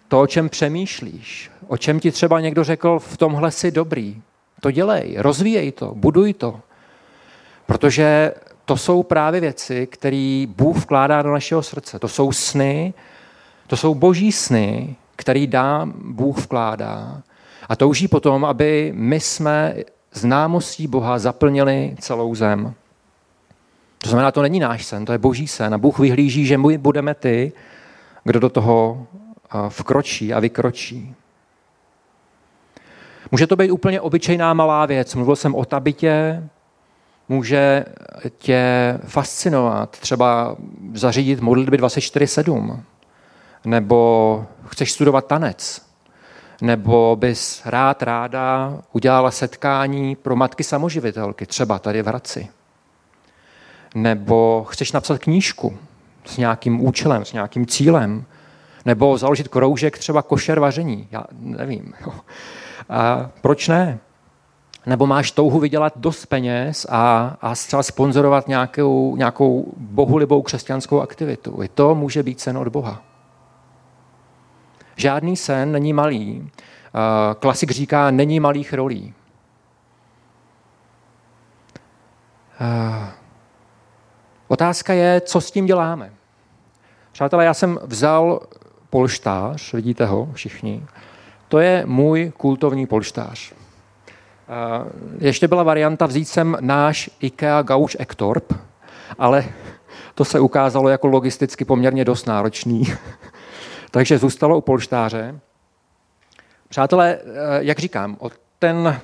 to, 0.08 0.22
o 0.22 0.28
čem 0.28 0.50
přemýšlíš? 0.50 1.52
O 1.68 1.78
čem 1.78 2.00
ti 2.00 2.12
třeba 2.12 2.40
někdo 2.40 2.64
řekl, 2.64 3.00
v 3.00 3.18
tomhle 3.18 3.52
si 3.52 3.72
dobrý? 3.72 4.22
To 4.62 4.72
dělej, 4.72 5.16
rozvíjej 5.18 5.72
to, 5.72 5.96
buduj 5.96 6.34
to. 6.34 6.60
Protože 7.66 8.34
to 8.66 8.78
jsou 8.78 9.04
právě 9.04 9.42
věci, 9.42 9.88
které 9.88 10.46
Bůh 10.48 10.78
vkládá 10.78 11.22
do 11.22 11.32
našeho 11.32 11.64
srdce. 11.64 12.00
To 12.00 12.08
jsou 12.08 12.32
sny, 12.32 12.94
to 13.68 13.78
jsou 13.78 13.96
boží 13.96 14.32
sny, 14.32 14.96
který 15.20 15.48
dá 15.48 15.86
Bůh 15.96 16.38
vkládá 16.38 17.22
a 17.70 17.76
touží 17.76 18.08
potom, 18.08 18.46
aby 18.46 18.92
my 18.96 19.20
jsme 19.20 19.76
známostí 20.12 20.88
Boha 20.88 21.20
zaplnili 21.20 21.96
celou 22.00 22.36
zem. 22.36 22.74
To 23.98 24.10
znamená, 24.10 24.32
to 24.32 24.42
není 24.42 24.60
náš 24.60 24.86
sen, 24.86 25.06
to 25.06 25.12
je 25.12 25.18
boží 25.18 25.48
sen 25.48 25.74
a 25.74 25.78
Bůh 25.78 26.00
vyhlíží, 26.00 26.46
že 26.46 26.58
my 26.58 26.78
budeme 26.78 27.14
ty, 27.14 27.52
kdo 28.24 28.40
do 28.40 28.50
toho 28.50 29.08
vkročí 29.70 30.34
a 30.34 30.40
vykročí. 30.40 31.16
Může 33.32 33.48
to 33.48 33.56
být 33.56 33.72
úplně 33.72 34.02
obyčejná 34.02 34.54
malá 34.54 34.86
věc. 34.86 35.16
Mluvil 35.16 35.36
jsem 35.36 35.56
o 35.56 35.66
tabitě, 35.66 36.44
může 37.30 37.86
tě 38.38 38.64
fascinovat, 39.06 39.90
třeba 39.90 40.56
zařídit 40.94 41.40
modlitby 41.40 41.78
24-7 41.78 42.80
nebo 43.66 44.46
chceš 44.68 44.92
studovat 44.92 45.28
tanec, 45.28 45.82
nebo 46.62 47.16
bys 47.20 47.62
rád, 47.66 48.04
ráda 48.04 48.74
udělala 48.94 49.32
setkání 49.32 50.16
pro 50.16 50.36
matky 50.36 50.64
samoživitelky, 50.64 51.46
třeba 51.46 51.80
tady 51.80 52.02
v 52.02 52.08
Hradci. 52.08 52.48
Nebo 53.96 54.66
chceš 54.70 54.92
napsat 54.92 55.18
knížku 55.18 55.78
s 56.26 56.38
nějakým 56.38 56.86
účelem, 56.86 57.26
s 57.26 57.34
nějakým 57.34 57.66
cílem, 57.66 58.26
nebo 58.86 59.18
založit 59.18 59.48
kroužek 59.48 59.98
třeba 59.98 60.22
košer 60.22 60.60
vaření, 60.60 61.08
já 61.12 61.24
nevím. 61.32 61.94
A 62.90 63.30
proč 63.42 63.68
ne? 63.68 64.00
Nebo 64.86 65.08
máš 65.08 65.32
touhu 65.32 65.60
vydělat 65.60 65.94
dost 65.96 66.26
peněz 66.26 66.86
a, 66.90 67.36
a 67.42 67.56
třeba 67.56 67.84
sponzorovat 67.84 68.48
nějakou, 68.48 69.16
nějakou 69.16 69.74
bohulibou 69.78 70.42
křesťanskou 70.42 71.02
aktivitu. 71.02 71.64
I 71.64 71.68
to 71.68 71.96
může 71.96 72.24
být 72.24 72.40
sen 72.40 72.58
od 72.58 72.68
Boha. 72.68 73.09
Žádný 75.00 75.38
sen 75.38 75.72
není 75.72 75.94
malý. 75.94 76.50
Klasik 77.40 77.72
říká, 77.72 78.12
není 78.12 78.40
malých 78.40 78.74
rolí. 78.74 79.14
Otázka 84.48 84.94
je, 84.94 85.22
co 85.22 85.42
s 85.42 85.52
tím 85.52 85.66
děláme. 85.66 86.14
Přátelé, 87.12 87.46
já 87.46 87.54
jsem 87.54 87.80
vzal 87.84 88.40
polštář, 88.90 89.74
vidíte 89.74 90.06
ho 90.06 90.30
všichni. 90.34 90.86
To 91.48 91.60
je 91.60 91.84
můj 91.86 92.32
kultovní 92.38 92.88
polštář. 92.88 93.54
Ještě 95.20 95.48
byla 95.48 95.64
varianta 95.64 96.06
vzít 96.06 96.26
sem 96.26 96.58
náš 96.60 97.10
IKEA 97.20 97.62
Gauč 97.62 97.96
Ektorp, 98.00 98.54
ale 99.20 99.46
to 100.16 100.26
se 100.26 100.40
ukázalo 100.40 100.90
jako 100.90 101.08
logisticky 101.08 101.66
poměrně 101.66 102.06
dost 102.06 102.28
náročný. 102.28 102.84
Takže 103.92 104.18
zůstalo 104.18 104.58
u 104.58 104.62
polštáře. 104.62 105.40
Přátelé, 106.70 107.18
eh, 107.20 107.24
jak 107.60 107.80
říkám, 107.80 108.18
o 108.20 108.30
ten, 108.60 109.02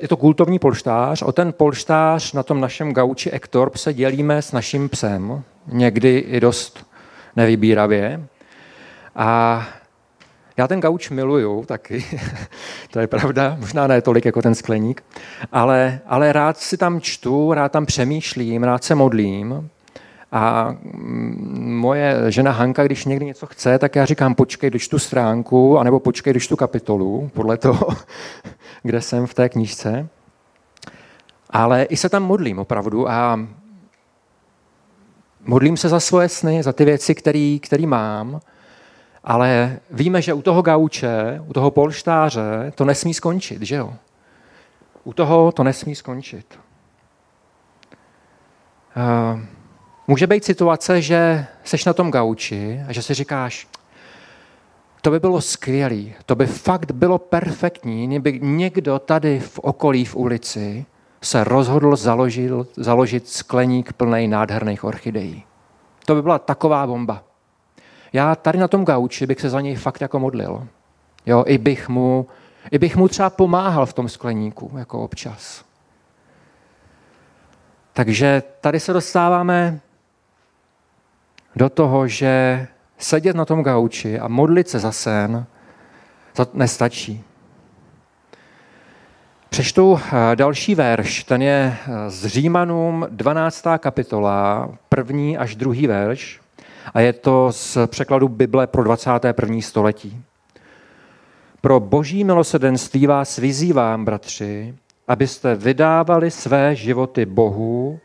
je 0.00 0.08
to 0.08 0.16
kultovní 0.16 0.58
polštář, 0.58 1.22
o 1.22 1.32
ten 1.32 1.52
polštář 1.52 2.32
na 2.32 2.42
tom 2.42 2.60
našem 2.60 2.92
gauči 2.92 3.30
Ektorp 3.30 3.76
se 3.76 3.94
dělíme 3.94 4.42
s 4.42 4.52
naším 4.52 4.88
psem, 4.88 5.42
někdy 5.66 6.18
i 6.18 6.40
dost 6.40 6.86
nevybíravě. 7.36 8.26
A 9.16 9.66
já 10.56 10.68
ten 10.68 10.80
gauč 10.80 11.10
miluju 11.10 11.64
taky, 11.64 12.04
to 12.90 13.00
je 13.00 13.06
pravda, 13.06 13.56
možná 13.60 13.86
ne 13.86 14.02
tolik 14.02 14.24
jako 14.24 14.42
ten 14.42 14.54
skleník, 14.54 15.04
ale, 15.52 16.00
ale 16.06 16.32
rád 16.32 16.58
si 16.58 16.76
tam 16.76 17.00
čtu, 17.00 17.54
rád 17.54 17.72
tam 17.72 17.86
přemýšlím, 17.86 18.62
rád 18.62 18.84
se 18.84 18.94
modlím. 18.94 19.70
A 20.32 20.70
mm, 20.82 21.76
moje 21.80 22.16
žena 22.28 22.52
Hanka, 22.52 22.84
když 22.84 23.04
někdy 23.04 23.24
něco 23.24 23.46
chce, 23.46 23.78
tak 23.78 23.96
já 23.96 24.04
říkám, 24.04 24.34
počkej, 24.34 24.70
tu 24.70 24.98
stránku, 24.98 25.78
anebo 25.78 26.00
počkej, 26.00 26.34
tu 26.48 26.56
kapitolu, 26.56 27.30
podle 27.34 27.56
toho, 27.56 27.88
kde 28.82 29.00
jsem 29.00 29.26
v 29.26 29.34
té 29.34 29.48
knížce. 29.48 30.08
Ale 31.50 31.82
i 31.82 31.96
se 31.96 32.08
tam 32.08 32.22
modlím 32.22 32.58
opravdu 32.58 33.10
a 33.10 33.40
modlím 35.44 35.76
se 35.76 35.88
za 35.88 36.00
svoje 36.00 36.28
sny, 36.28 36.62
za 36.62 36.72
ty 36.72 36.84
věci, 36.84 37.14
které 37.60 37.86
mám 37.86 38.40
ale 39.24 39.80
víme, 39.90 40.22
že 40.22 40.32
u 40.32 40.42
toho 40.42 40.62
gauče, 40.62 41.40
u 41.46 41.52
toho 41.52 41.70
polštáře 41.70 42.72
to 42.74 42.84
nesmí 42.84 43.14
skončit, 43.14 43.62
že 43.62 43.76
jo? 43.76 43.94
U 45.04 45.12
toho 45.12 45.52
to 45.52 45.64
nesmí 45.64 45.94
skončit. 45.94 46.58
Uh, 48.96 49.40
může 50.10 50.26
být 50.26 50.44
situace, 50.44 51.02
že 51.02 51.46
seš 51.64 51.84
na 51.84 51.92
tom 51.92 52.10
gauči 52.10 52.82
a 52.88 52.92
že 52.92 53.02
si 53.02 53.14
říkáš, 53.14 53.68
to 55.02 55.10
by 55.10 55.20
bylo 55.20 55.40
skvělé, 55.40 56.02
to 56.26 56.34
by 56.34 56.46
fakt 56.46 56.92
bylo 56.92 57.18
perfektní, 57.18 58.06
kdyby 58.08 58.40
někdo 58.42 58.98
tady 58.98 59.40
v 59.40 59.58
okolí 59.58 60.04
v 60.04 60.16
ulici 60.16 60.86
se 61.22 61.44
rozhodl 61.44 61.96
založit, 61.96 62.50
založit 62.76 63.28
skleník 63.28 63.92
plný 63.92 64.28
nádherných 64.28 64.84
orchidejí. 64.84 65.44
To 66.06 66.14
by 66.14 66.22
byla 66.22 66.38
taková 66.38 66.86
bomba 66.86 67.22
já 68.12 68.34
tady 68.36 68.58
na 68.58 68.68
tom 68.68 68.84
gauči 68.84 69.26
bych 69.26 69.40
se 69.40 69.50
za 69.50 69.60
něj 69.60 69.76
fakt 69.76 70.00
jako 70.00 70.18
modlil. 70.18 70.68
Jo, 71.26 71.44
i 71.46 71.58
bych 71.58 71.88
mu, 71.88 72.26
i 72.70 72.78
bych 72.78 72.96
mu 72.96 73.08
třeba 73.08 73.30
pomáhal 73.30 73.86
v 73.86 73.92
tom 73.92 74.08
skleníku, 74.08 74.70
jako 74.78 75.04
občas. 75.04 75.64
Takže 77.92 78.42
tady 78.60 78.80
se 78.80 78.92
dostáváme 78.92 79.80
do 81.56 81.68
toho, 81.68 82.08
že 82.08 82.66
sedět 82.98 83.36
na 83.36 83.44
tom 83.44 83.62
gauči 83.62 84.18
a 84.18 84.28
modlit 84.28 84.68
se 84.68 84.78
za 84.78 84.92
sen 84.92 85.46
to 86.32 86.46
nestačí. 86.54 87.24
Přečtu 89.50 90.00
eh, 90.00 90.36
další 90.36 90.74
verš, 90.74 91.24
ten 91.24 91.42
je 91.42 91.76
eh, 91.76 92.10
z 92.10 92.26
Římanům 92.26 93.06
12. 93.10 93.64
kapitola, 93.78 94.70
první 94.88 95.38
až 95.38 95.56
druhý 95.56 95.86
verš 95.86 96.40
a 96.94 97.00
je 97.00 97.12
to 97.12 97.52
z 97.52 97.78
překladu 97.86 98.28
Bible 98.28 98.66
pro 98.66 98.84
21. 98.84 99.60
století. 99.60 100.22
Pro 101.60 101.80
boží 101.80 102.24
milosedenství 102.24 103.06
vás 103.06 103.36
vyzývám, 103.36 104.04
bratři, 104.04 104.74
abyste 105.08 105.54
vydávali 105.54 106.30
své 106.30 106.76
životy 106.76 107.26
Bohu 107.26 108.00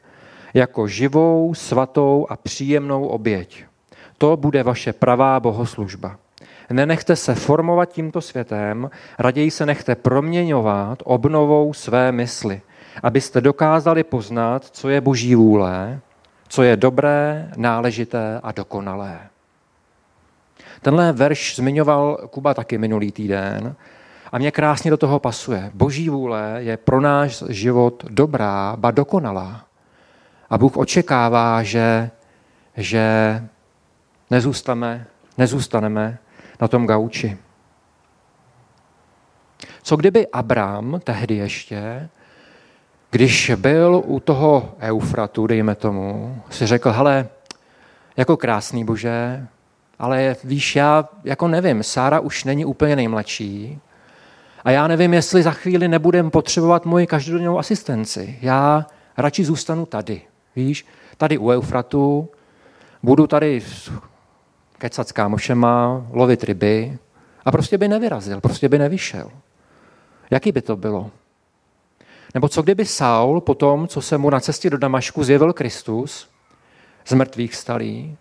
jako 0.56 0.88
živou, 0.88 1.54
svatou 1.54 2.28
a 2.30 2.36
příjemnou 2.36 3.08
oběť. 3.08 3.64
To 4.18 4.38
bude 4.38 4.64
vaše 4.64 4.94
pravá 4.94 5.40
bohoslužba. 5.40 6.18
Nenechte 6.70 7.16
se 7.16 7.36
formovat 7.36 7.86
tímto 7.86 8.22
světem, 8.22 8.90
raději 9.20 9.52
se 9.52 9.66
nechte 9.66 9.96
proměňovat 9.96 11.00
obnovou 11.04 11.74
své 11.74 12.12
mysli, 12.12 12.62
abyste 13.04 13.42
dokázali 13.42 14.04
poznat, 14.04 14.66
co 14.66 14.90
je 14.90 15.02
boží 15.02 15.36
vůle, 15.36 16.00
co 16.48 16.64
je 16.64 16.78
dobré, 16.78 17.52
náležité 17.58 18.40
a 18.44 18.52
dokonalé. 18.52 19.20
Tenhle 20.82 21.12
verš 21.12 21.56
zmiňoval 21.56 22.18
Kuba 22.30 22.54
taky 22.54 22.78
minulý 22.78 23.12
týden 23.12 23.76
a 24.32 24.38
mě 24.38 24.52
krásně 24.52 24.92
do 24.92 24.98
toho 24.98 25.20
pasuje. 25.20 25.72
Boží 25.74 26.10
vůle 26.10 26.56
je 26.58 26.78
pro 26.78 27.02
náš 27.02 27.44
život 27.50 28.06
dobrá, 28.10 28.76
ba 28.80 28.92
dokonalá. 28.92 29.66
A 30.56 30.58
Bůh 30.58 30.78
očekává, 30.78 31.64
že, 31.64 32.10
že 32.78 33.04
nezůstaneme, 34.32 35.06
nezůstaneme 35.38 36.18
na 36.62 36.68
tom 36.68 36.88
gauči. 36.88 37.38
Co 39.84 39.96
kdyby 39.96 40.28
Abram 40.28 41.00
tehdy 41.04 41.36
ještě 41.36 42.10
když 43.12 43.52
byl 43.56 44.02
u 44.06 44.20
toho 44.20 44.76
Eufratu, 44.80 45.48
dejme 45.48 45.76
tomu, 45.76 46.42
si 46.50 46.68
řekl, 46.68 46.92
hele, 46.92 47.28
jako 48.18 48.38
krásný 48.38 48.86
bože, 48.86 49.48
ale 50.00 50.36
víš, 50.44 50.76
já 50.76 51.10
jako 51.24 51.48
nevím, 51.48 51.84
Sára 51.84 52.20
už 52.20 52.44
není 52.44 52.66
úplně 52.66 52.96
nejmladší 52.96 53.80
a 54.64 54.72
já 54.72 54.88
nevím, 54.88 55.14
jestli 55.14 55.44
za 55.44 55.52
chvíli 55.52 55.88
nebudem 55.88 56.32
potřebovat 56.32 56.86
moji 56.86 57.08
každodennou 57.08 57.60
asistenci. 57.60 58.40
Já 58.42 58.86
radši 59.18 59.46
zůstanu 59.46 59.86
tady, 59.86 60.22
víš, 60.56 60.86
tady 61.18 61.38
u 61.38 61.50
Eufratu, 61.50 62.30
budu 63.04 63.28
tady 63.28 63.62
kecat 64.78 65.08
s 65.08 65.12
kámošema, 65.12 66.06
lovit 66.12 66.44
ryby 66.44 66.98
a 67.46 67.52
prostě 67.52 67.78
by 67.78 67.88
nevyrazil, 67.88 68.42
prostě 68.42 68.70
by 68.70 68.80
nevyšel. 68.80 69.32
Jaký 70.32 70.52
by 70.52 70.62
to 70.62 70.76
bylo? 70.76 71.12
Nebo 72.34 72.50
co 72.50 72.62
kdyby 72.62 72.86
Saul 72.86 73.42
po 73.42 73.56
tom, 73.56 73.88
co 73.88 74.02
se 74.02 74.18
mu 74.18 74.30
na 74.30 74.40
cestě 74.40 74.70
do 74.70 74.78
Damašku 74.78 75.24
zjevil 75.24 75.54
Kristus, 75.54 76.30
z 77.06 77.14
mrtvých 77.14 77.56
stalý, 77.56 78.18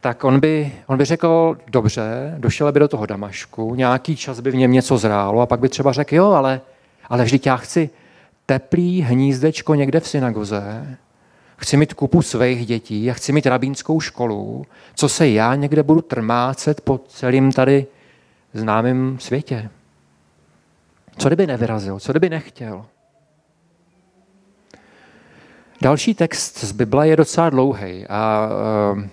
tak 0.00 0.24
on 0.24 0.40
by, 0.40 0.72
on 0.86 0.98
by 0.98 1.04
řekl, 1.04 1.58
dobře, 1.66 2.34
došel 2.38 2.72
by 2.72 2.80
do 2.80 2.88
toho 2.88 3.06
Damašku, 3.06 3.74
nějaký 3.74 4.16
čas 4.16 4.40
by 4.40 4.50
v 4.50 4.56
něm 4.56 4.72
něco 4.72 4.98
zrálo 4.98 5.40
a 5.40 5.46
pak 5.46 5.60
by 5.60 5.68
třeba 5.68 5.92
řekl, 5.92 6.14
jo, 6.14 6.30
ale, 6.30 6.60
ale 7.08 7.24
vždyť 7.24 7.46
já 7.46 7.56
chci 7.56 7.90
teplý 8.46 9.02
hnízdečko 9.02 9.74
někde 9.74 10.00
v 10.00 10.08
synagoze, 10.08 10.96
chci 11.56 11.76
mít 11.76 11.94
kupu 11.94 12.22
svých 12.22 12.66
dětí, 12.66 13.04
já 13.04 13.14
chci 13.14 13.32
mít 13.32 13.46
rabínskou 13.46 14.00
školu, 14.00 14.66
co 14.94 15.08
se 15.08 15.28
já 15.28 15.54
někde 15.54 15.82
budu 15.82 16.00
trmácet 16.00 16.80
po 16.80 17.00
celém 17.08 17.52
tady 17.52 17.86
známém 18.54 19.18
světě. 19.20 19.70
Co 21.18 21.28
kdyby 21.28 21.46
nevyrazil, 21.46 22.00
co 22.00 22.12
kdyby 22.12 22.30
nechtěl? 22.30 22.84
Další 25.82 26.14
text 26.14 26.64
z 26.64 26.72
Bible 26.72 27.08
je 27.08 27.16
docela 27.16 27.50
dlouhý 27.50 28.06
a 28.06 28.48
e, 28.96 29.08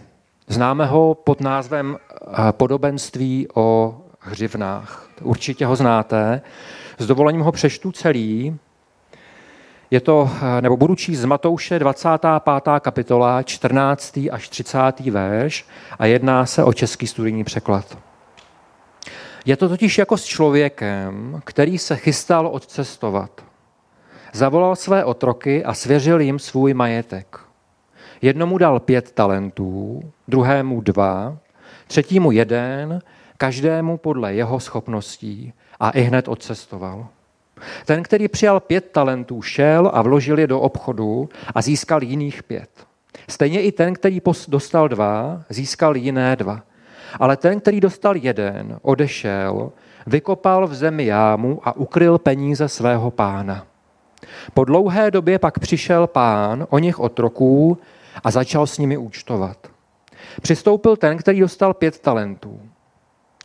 známe 0.48 0.86
ho 0.86 1.16
pod 1.16 1.42
názvem 1.42 1.98
e, 1.98 2.52
Podobenství 2.52 3.48
o 3.54 3.98
hřivnách. 4.20 5.10
Určitě 5.22 5.66
ho 5.66 5.76
znáte. 5.76 6.42
S 6.98 7.08
dovolením 7.08 7.42
ho 7.42 7.52
přečtu 7.52 7.92
celý. 7.92 8.60
Je 9.92 10.00
to, 10.02 10.30
e, 10.58 10.62
nebo 10.62 10.78
budu 10.78 10.96
číst 10.96 11.20
z 11.20 11.26
Matouše 11.26 11.80
25. 11.80 12.80
kapitola, 12.80 13.44
14. 13.44 14.30
až 14.32 14.50
30. 14.50 15.00
verš 15.00 15.66
a 16.00 16.06
jedná 16.06 16.46
se 16.46 16.64
o 16.64 16.74
český 16.74 17.08
studijní 17.08 17.44
překlad. 17.44 17.98
Je 19.46 19.58
to 19.58 19.70
totiž 19.70 19.98
jako 19.98 20.18
s 20.18 20.26
člověkem, 20.26 21.42
který 21.46 21.78
se 21.78 21.96
chystal 21.96 22.48
odcestovat. 22.48 23.44
Zavolal 24.34 24.76
své 24.76 25.06
otroky 25.06 25.66
a 25.66 25.74
svěřil 25.74 26.22
jim 26.22 26.40
svůj 26.40 26.74
majetek. 26.74 27.40
Jednomu 28.22 28.58
dal 28.58 28.80
pět 28.80 29.12
talentů, 29.12 30.02
druhému 30.28 30.82
dva, 30.82 31.38
třetímu 31.88 32.32
jeden, 32.32 33.02
každému 33.38 33.98
podle 33.98 34.34
jeho 34.34 34.60
schopností 34.60 35.54
a 35.80 35.90
i 35.90 36.02
hned 36.02 36.28
odcestoval. 36.28 37.08
Ten, 37.86 38.04
který 38.04 38.28
přijal 38.28 38.60
pět 38.60 38.92
talentů, 38.92 39.42
šel 39.42 39.92
a 39.94 40.02
vložil 40.02 40.40
je 40.40 40.48
do 40.48 40.60
obchodu 40.60 41.30
a 41.56 41.62
získal 41.62 42.04
jiných 42.04 42.44
pět. 42.44 42.70
Stejně 43.30 43.62
i 43.62 43.72
ten, 43.72 43.94
který 43.94 44.22
dostal 44.48 44.88
dva, 44.88 45.44
získal 45.50 45.96
jiné 45.96 46.36
dva. 46.36 46.62
Ale 47.20 47.38
ten, 47.38 47.60
který 47.60 47.80
dostal 47.80 48.16
jeden, 48.16 48.80
odešel, 48.82 49.72
vykopal 50.08 50.68
v 50.68 50.76
zemi 50.76 51.06
jámu 51.06 51.60
a 51.64 51.76
ukryl 51.76 52.18
peníze 52.18 52.68
svého 52.68 53.12
pána. 53.12 53.66
Po 54.54 54.66
dlouhé 54.66 55.12
době 55.12 55.40
pak 55.40 55.60
přišel 55.60 56.08
pán 56.08 56.68
o 56.70 56.80
něch 56.80 57.00
otroků 57.00 57.78
a 58.24 58.32
začal 58.32 58.68
s 58.68 58.78
nimi 58.78 58.98
účtovat. 58.98 59.58
Přistoupil 60.42 60.96
ten, 60.96 61.18
který 61.18 61.40
dostal 61.40 61.74
pět 61.74 62.00
talentů. 62.00 62.62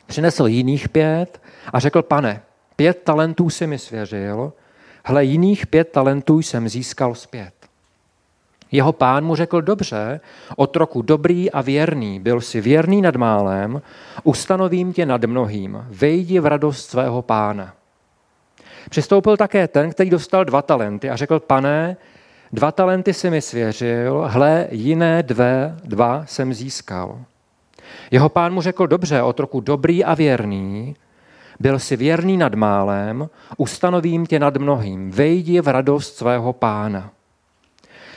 Přinesl 0.07 0.47
jiných 0.47 0.89
pět 0.89 1.43
a 1.73 1.79
řekl, 1.79 2.03
pane, 2.03 2.43
pět 2.77 3.03
talentů 3.03 3.51
si 3.51 3.67
mi 3.67 3.79
svěřil, 3.79 4.53
hle, 5.05 5.25
jiných 5.25 5.67
pět 5.67 5.93
talentů 5.93 6.39
jsem 6.39 6.69
získal 6.69 7.15
zpět. 7.15 7.53
Jeho 8.73 8.93
pán 8.93 9.25
mu 9.25 9.37
řekl, 9.37 9.63
dobře, 9.63 10.21
otroku 10.57 11.03
dobrý 11.03 11.51
a 11.51 11.61
věrný, 11.61 12.21
byl 12.21 12.41
si 12.41 12.61
věrný 12.61 13.03
nad 13.03 13.17
málem, 13.17 13.83
ustanovím 14.25 14.93
tě 14.93 15.07
nad 15.07 15.25
mnohým, 15.25 15.85
vejdi 15.89 16.41
v 16.41 16.47
radost 16.47 16.91
svého 16.91 17.23
pána. 17.23 17.75
Přistoupil 18.91 19.37
také 19.37 19.69
ten, 19.69 19.91
který 19.91 20.11
dostal 20.11 20.45
dva 20.45 20.63
talenty 20.63 21.11
a 21.11 21.17
řekl, 21.17 21.41
pane, 21.41 21.97
dva 22.53 22.73
talenty 22.73 23.15
si 23.15 23.31
mi 23.31 23.43
svěřil, 23.43 24.25
hle, 24.29 24.69
jiné 24.71 25.23
dvě, 25.23 25.77
dva 25.85 26.25
jsem 26.27 26.55
získal. 26.55 27.21
Jeho 28.11 28.29
pán 28.29 28.53
mu 28.53 28.63
řekl, 28.63 28.87
dobře, 28.87 29.23
otroku 29.23 29.61
dobrý 29.61 30.05
a 30.05 30.15
věrný, 30.15 30.97
byl 31.61 31.79
si 31.79 31.97
věrný 31.97 32.37
nad 32.37 32.55
málem, 32.55 33.29
ustanovím 33.57 34.27
tě 34.27 34.39
nad 34.39 34.57
mnohým, 34.57 35.11
vejdi 35.11 35.61
v 35.61 35.69
radost 35.69 36.17
svého 36.17 36.53
pána. 36.53 37.11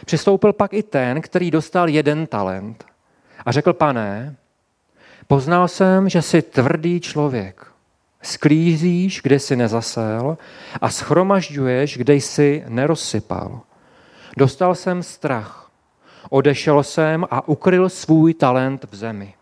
Přistoupil 0.05 0.53
pak 0.53 0.73
i 0.73 0.83
ten, 0.83 1.21
který 1.21 1.51
dostal 1.51 1.89
jeden 1.89 2.27
talent 2.27 2.85
a 3.45 3.51
řekl, 3.51 3.73
pane, 3.73 4.35
poznal 5.27 5.67
jsem, 5.67 6.09
že 6.09 6.21
jsi 6.21 6.41
tvrdý 6.41 6.99
člověk. 6.99 7.65
Sklízíš, 8.21 9.21
kde 9.23 9.39
jsi 9.39 9.55
nezasel 9.55 10.37
a 10.81 10.89
schromažďuješ, 10.89 11.97
kde 11.97 12.13
jsi 12.13 12.63
nerozsypal. 12.67 13.61
Dostal 14.37 14.75
jsem 14.75 15.03
strach. 15.03 15.71
Odešel 16.29 16.83
jsem 16.83 17.25
a 17.31 17.47
ukryl 17.47 17.89
svůj 17.89 18.33
talent 18.33 18.85
v 18.91 18.95
zemi. 18.95 19.33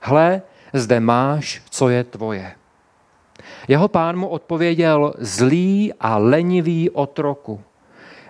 Hle, 0.00 0.42
zde 0.72 1.00
máš, 1.00 1.62
co 1.70 1.88
je 1.88 2.04
tvoje. 2.04 2.52
Jeho 3.68 3.88
pán 3.88 4.16
mu 4.16 4.28
odpověděl, 4.28 5.14
zlý 5.18 5.92
a 6.00 6.18
lenivý 6.18 6.90
otroku. 6.90 7.60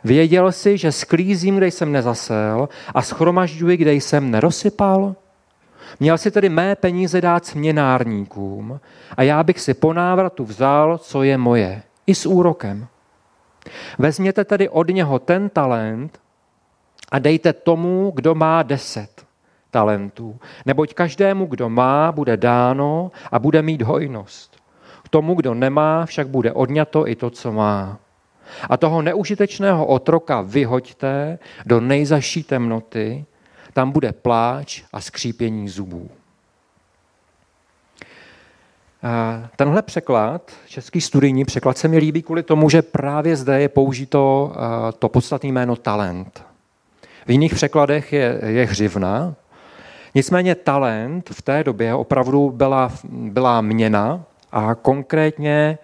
Věděl 0.04 0.52
si, 0.52 0.78
že 0.78 0.92
sklízím, 0.92 1.56
kde 1.56 1.66
jsem 1.66 1.92
nezasel 1.92 2.68
a 2.94 3.02
schromažďuji, 3.02 3.76
kde 3.76 3.92
jsem 3.92 4.30
nerozsypal? 4.30 5.14
Měl 6.00 6.18
si 6.18 6.30
tedy 6.30 6.48
mé 6.48 6.76
peníze 6.76 7.20
dát 7.20 7.46
směnárníkům 7.46 8.80
a 9.16 9.22
já 9.22 9.42
bych 9.42 9.60
si 9.60 9.74
po 9.74 9.92
návratu 9.92 10.44
vzal, 10.44 10.98
co 10.98 11.22
je 11.22 11.38
moje, 11.38 11.82
i 12.06 12.14
s 12.14 12.26
úrokem. 12.26 12.86
Vezměte 13.98 14.44
tedy 14.44 14.68
od 14.68 14.88
něho 14.88 15.18
ten 15.18 15.48
talent 15.48 16.20
a 17.10 17.18
dejte 17.18 17.52
tomu, 17.52 18.12
kdo 18.14 18.34
má 18.34 18.62
deset 18.62 19.24
talentů. 19.70 20.38
Neboť 20.66 20.94
každému, 20.94 21.46
kdo 21.46 21.68
má, 21.68 22.12
bude 22.12 22.36
dáno 22.36 23.10
a 23.32 23.38
bude 23.38 23.62
mít 23.62 23.82
hojnost. 23.82 24.63
Tomu, 25.14 25.34
kdo 25.34 25.54
nemá, 25.54 26.06
však 26.06 26.28
bude 26.28 26.52
odňato 26.52 27.08
i 27.08 27.14
to, 27.14 27.30
co 27.30 27.52
má. 27.52 27.98
A 28.70 28.76
toho 28.76 29.02
neužitečného 29.02 29.86
otroka 29.86 30.40
vyhoďte 30.40 31.38
do 31.66 31.80
nejzaší 31.80 32.42
temnoty, 32.42 33.24
tam 33.72 33.90
bude 33.90 34.12
pláč 34.12 34.82
a 34.92 35.00
skřípění 35.00 35.68
zubů. 35.68 36.10
Tenhle 39.56 39.82
překlad, 39.82 40.52
český 40.66 41.00
studijní 41.00 41.44
překlad, 41.44 41.78
se 41.78 41.88
mi 41.88 41.98
líbí 41.98 42.22
kvůli 42.22 42.42
tomu, 42.42 42.70
že 42.70 42.82
právě 42.82 43.36
zde 43.36 43.60
je 43.60 43.68
použito 43.68 44.52
to 44.98 45.08
podstatné 45.08 45.48
jméno 45.48 45.76
talent. 45.76 46.44
V 47.26 47.30
jiných 47.30 47.54
překladech 47.54 48.12
je, 48.12 48.40
je 48.46 48.66
hřivna. 48.66 49.34
Nicméně 50.14 50.54
talent 50.54 51.30
v 51.30 51.42
té 51.42 51.64
době 51.64 51.94
opravdu 51.94 52.50
byla, 52.50 52.92
byla 53.10 53.60
měna 53.60 54.24
a 54.54 54.74
konkrétně 54.74 55.78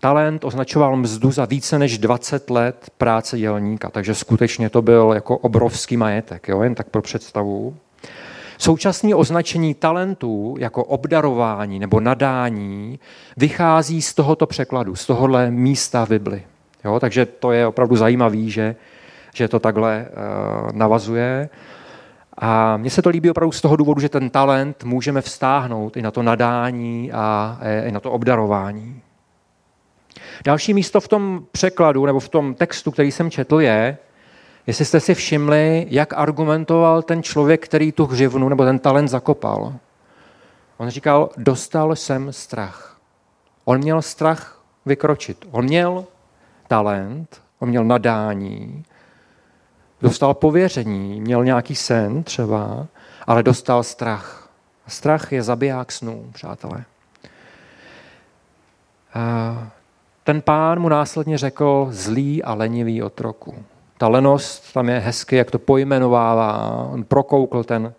talent 0.00 0.44
označoval 0.44 0.96
mzdu 0.96 1.30
za 1.30 1.44
více 1.44 1.78
než 1.78 1.98
20 1.98 2.50
let 2.50 2.90
práce 2.98 3.38
dělníka, 3.38 3.90
takže 3.90 4.14
skutečně 4.14 4.70
to 4.70 4.82
byl 4.82 5.10
jako 5.14 5.38
obrovský 5.38 5.96
majetek, 5.96 6.48
jo? 6.48 6.62
jen 6.62 6.74
tak 6.74 6.88
pro 6.88 7.02
představu. 7.02 7.76
Současné 8.58 9.14
označení 9.14 9.74
talentů 9.74 10.56
jako 10.58 10.84
obdarování 10.84 11.78
nebo 11.78 12.00
nadání 12.00 12.98
vychází 13.36 14.02
z 14.02 14.14
tohoto 14.14 14.46
překladu, 14.46 14.96
z 14.96 15.06
tohohle 15.06 15.50
místa 15.50 16.06
v 16.06 16.08
Bibli. 16.08 16.42
Jo? 16.84 17.00
Takže 17.00 17.26
to 17.26 17.52
je 17.52 17.66
opravdu 17.66 17.96
zajímavé, 17.96 18.44
že, 18.46 18.76
že 19.34 19.48
to 19.48 19.58
takhle 19.58 20.06
uh, 20.08 20.72
navazuje. 20.72 21.48
A 22.38 22.76
mně 22.76 22.90
se 22.90 23.02
to 23.02 23.08
líbí 23.08 23.30
opravdu 23.30 23.52
z 23.52 23.60
toho 23.60 23.76
důvodu, 23.76 24.00
že 24.00 24.08
ten 24.08 24.30
talent 24.30 24.84
můžeme 24.84 25.20
vztáhnout 25.20 25.96
i 25.96 26.02
na 26.02 26.10
to 26.10 26.22
nadání 26.22 27.12
a 27.12 27.58
i 27.86 27.92
na 27.92 28.00
to 28.00 28.12
obdarování. 28.12 29.02
Další 30.44 30.74
místo 30.74 31.00
v 31.00 31.08
tom 31.08 31.46
překladu 31.52 32.06
nebo 32.06 32.20
v 32.20 32.28
tom 32.28 32.54
textu, 32.54 32.90
který 32.90 33.12
jsem 33.12 33.30
četl, 33.30 33.60
je, 33.60 33.98
jestli 34.66 34.84
jste 34.84 35.00
si 35.00 35.14
všimli, 35.14 35.86
jak 35.90 36.12
argumentoval 36.16 37.02
ten 37.02 37.22
člověk, 37.22 37.64
který 37.64 37.92
tu 37.92 38.06
hřivnu 38.06 38.48
nebo 38.48 38.64
ten 38.64 38.78
talent 38.78 39.08
zakopal. 39.08 39.74
On 40.76 40.88
říkal, 40.88 41.30
dostal 41.36 41.96
jsem 41.96 42.32
strach. 42.32 43.00
On 43.64 43.78
měl 43.78 44.02
strach 44.02 44.62
vykročit. 44.86 45.48
On 45.50 45.64
měl 45.64 46.04
talent, 46.68 47.42
on 47.58 47.68
měl 47.68 47.84
nadání, 47.84 48.84
dostal 50.00 50.34
pověření, 50.34 51.20
měl 51.20 51.44
nějaký 51.44 51.74
sen 51.74 52.22
třeba, 52.22 52.86
ale 53.26 53.42
dostal 53.42 53.82
strach. 53.82 54.50
Strach 54.86 55.32
je 55.32 55.42
zabiják 55.42 55.92
snů, 55.92 56.30
přátelé. 56.32 56.84
Ten 60.24 60.42
pán 60.42 60.80
mu 60.80 60.88
následně 60.88 61.38
řekl 61.38 61.88
zlý 61.90 62.42
a 62.42 62.54
lenivý 62.54 63.02
otroku. 63.02 63.64
Ta 63.98 64.08
lenost 64.08 64.72
tam 64.72 64.88
je 64.88 64.98
hezky, 64.98 65.36
jak 65.36 65.50
to 65.50 65.58
pojmenovává. 65.58 66.70
On 66.92 67.04
prokoukl 67.04 67.64
ten, 67.64 67.94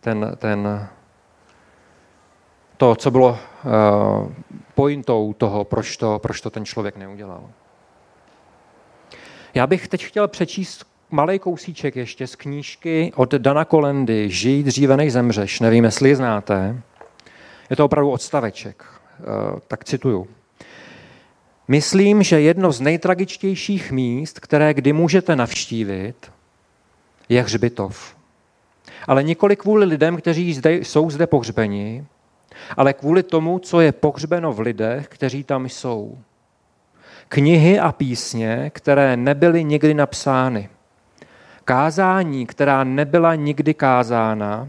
ten, 0.00 0.32
ten, 0.36 0.88
to, 2.76 2.94
co 2.94 3.10
bylo 3.10 3.28
uh, 3.28 4.32
pointou 4.74 5.32
toho, 5.32 5.64
proč 5.64 5.96
to, 5.96 6.18
proč 6.18 6.40
to 6.40 6.50
ten 6.50 6.64
člověk 6.64 6.96
neudělal. 6.96 7.50
Já 9.54 9.66
bych 9.66 9.88
teď 9.88 10.04
chtěl 10.04 10.28
přečíst 10.28 10.93
malý 11.10 11.38
kousíček 11.38 11.96
ještě 11.96 12.26
z 12.26 12.36
knížky 12.36 13.12
od 13.16 13.34
Dana 13.34 13.64
Kolendy 13.64 14.30
Žij 14.30 14.62
dříve 14.62 14.96
než 14.96 15.12
zemřeš. 15.12 15.60
Nevím, 15.60 15.84
jestli 15.84 16.08
ji 16.08 16.16
znáte. 16.16 16.82
Je 17.70 17.76
to 17.76 17.84
opravdu 17.84 18.10
odstaveček. 18.10 18.84
Uh, 19.18 19.58
tak 19.68 19.84
cituju. 19.84 20.28
Myslím, 21.68 22.22
že 22.22 22.40
jedno 22.40 22.72
z 22.72 22.80
nejtragičtějších 22.80 23.92
míst, 23.92 24.40
které 24.40 24.74
kdy 24.74 24.92
můžete 24.92 25.36
navštívit, 25.36 26.32
je 27.28 27.42
hřbitov. 27.42 28.16
Ale 29.08 29.22
nikoli 29.22 29.56
kvůli 29.56 29.84
lidem, 29.84 30.16
kteří 30.16 30.54
zde, 30.54 30.74
jsou 30.74 31.10
zde 31.10 31.26
pohřbeni, 31.26 32.06
ale 32.76 32.92
kvůli 32.92 33.22
tomu, 33.22 33.58
co 33.58 33.80
je 33.80 33.92
pohřbeno 33.92 34.52
v 34.52 34.60
lidech, 34.60 35.08
kteří 35.08 35.44
tam 35.44 35.68
jsou. 35.68 36.18
Knihy 37.28 37.78
a 37.78 37.92
písně, 37.92 38.70
které 38.74 39.16
nebyly 39.16 39.64
nikdy 39.64 39.94
napsány. 39.94 40.68
Kázání, 41.64 42.46
která 42.46 42.84
nebyla 42.84 43.34
nikdy 43.34 43.74
kázána. 43.74 44.68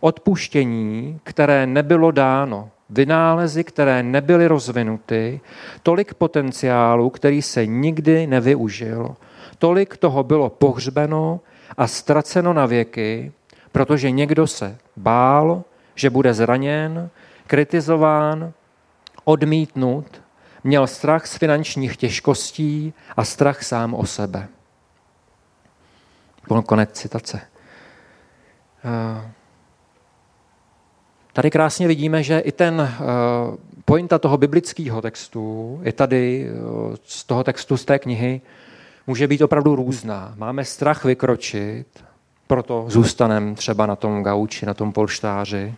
Odpuštění, 0.00 1.20
které 1.24 1.66
nebylo 1.66 2.10
dáno 2.10 2.70
vynálezy, 2.90 3.64
které 3.64 4.02
nebyly 4.02 4.46
rozvinuty, 4.46 5.40
tolik 5.82 6.14
potenciálu, 6.14 7.10
který 7.10 7.42
se 7.42 7.66
nikdy 7.66 8.26
nevyužil, 8.26 9.16
tolik 9.58 9.96
toho 9.96 10.24
bylo 10.24 10.50
pohřbeno 10.50 11.40
a 11.76 11.86
ztraceno 11.86 12.52
na 12.52 12.66
věky, 12.66 13.32
protože 13.72 14.10
někdo 14.10 14.46
se 14.46 14.78
bál, 14.96 15.62
že 15.94 16.10
bude 16.10 16.34
zraněn, 16.34 17.10
kritizován, 17.46 18.52
odmítnut, 19.24 20.22
měl 20.64 20.86
strach 20.86 21.26
z 21.26 21.36
finančních 21.36 21.96
těžkostí 21.96 22.92
a 23.16 23.24
strach 23.24 23.62
sám 23.62 23.94
o 23.94 24.06
sebe. 24.06 24.48
Konec 26.66 26.92
citace. 26.92 27.40
Eh, 28.84 29.30
tady 31.32 31.50
krásně 31.50 31.88
vidíme, 31.88 32.22
že 32.22 32.38
i 32.38 32.52
ten 32.52 32.80
eh, 32.80 33.02
pointa 33.84 34.18
toho 34.18 34.36
biblického 34.36 35.02
textu, 35.02 35.80
i 35.84 35.92
tady 35.92 36.48
eh, 36.48 36.96
z 37.04 37.24
toho 37.24 37.44
textu 37.44 37.76
z 37.76 37.84
té 37.84 37.98
knihy, 37.98 38.40
může 39.06 39.28
být 39.28 39.42
opravdu 39.42 39.76
různá. 39.76 40.34
Máme 40.36 40.64
strach 40.64 41.04
vykročit, 41.04 41.86
proto 42.46 42.84
zůstaneme 42.88 43.54
třeba 43.54 43.86
na 43.86 43.96
tom 43.96 44.22
gauči, 44.22 44.66
na 44.66 44.74
tom 44.74 44.92
polštáři. 44.92 45.74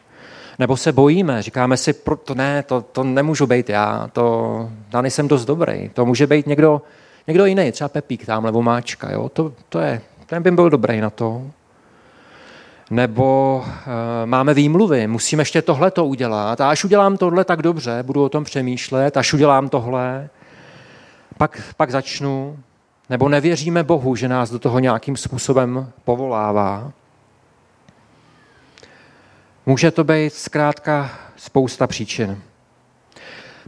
Nebo 0.59 0.77
se 0.77 0.93
bojíme, 0.93 1.43
říkáme 1.43 1.77
si, 1.77 1.95
to 2.25 2.35
ne, 2.35 2.63
to, 2.63 2.81
to 2.81 3.05
nemůžu 3.05 3.47
být 3.47 3.69
já, 3.69 4.09
to, 4.13 4.71
já 4.93 5.03
nejsem 5.03 5.29
dost 5.29 5.45
dobrý, 5.45 5.89
to 5.89 6.07
může 6.07 6.27
být 6.27 6.47
někdo, 6.47 6.83
někdo 7.27 7.47
jiný, 7.47 7.73
třeba 7.73 7.89
Pepík 7.89 8.27
tamhle, 8.27 8.53
Vomáčka, 8.53 9.13
jo? 9.13 9.29
To, 9.29 9.53
to 9.69 9.79
je, 9.79 10.01
ten 10.29 10.43
by 10.43 10.51
byl 10.51 10.71
dobrý 10.71 11.01
na 11.01 11.11
to. 11.11 11.51
Nebo 12.91 13.65
e, 13.67 14.27
máme 14.27 14.55
výmluvy, 14.55 15.07
musím 15.07 15.39
ještě 15.39 15.63
tohle 15.63 15.91
to 15.91 16.07
udělat 16.07 16.61
a 16.61 16.71
až 16.71 16.85
udělám 16.85 17.17
tohle 17.17 17.45
tak 17.45 17.63
dobře, 17.63 18.03
budu 18.03 18.25
o 18.25 18.29
tom 18.29 18.45
přemýšlet, 18.45 19.17
až 19.17 19.33
udělám 19.33 19.69
tohle, 19.69 20.29
pak, 21.39 21.75
pak 21.77 21.91
začnu. 21.91 22.59
Nebo 23.11 23.29
nevěříme 23.29 23.85
Bohu, 23.85 24.17
že 24.17 24.29
nás 24.29 24.51
do 24.51 24.59
toho 24.59 24.79
nějakým 24.79 25.17
způsobem 25.17 25.93
povolává. 26.05 26.93
Může 29.67 29.91
to 29.91 30.05
být 30.05 30.35
zkrátka 30.35 31.11
spousta 31.37 31.87
příčin. 31.87 32.43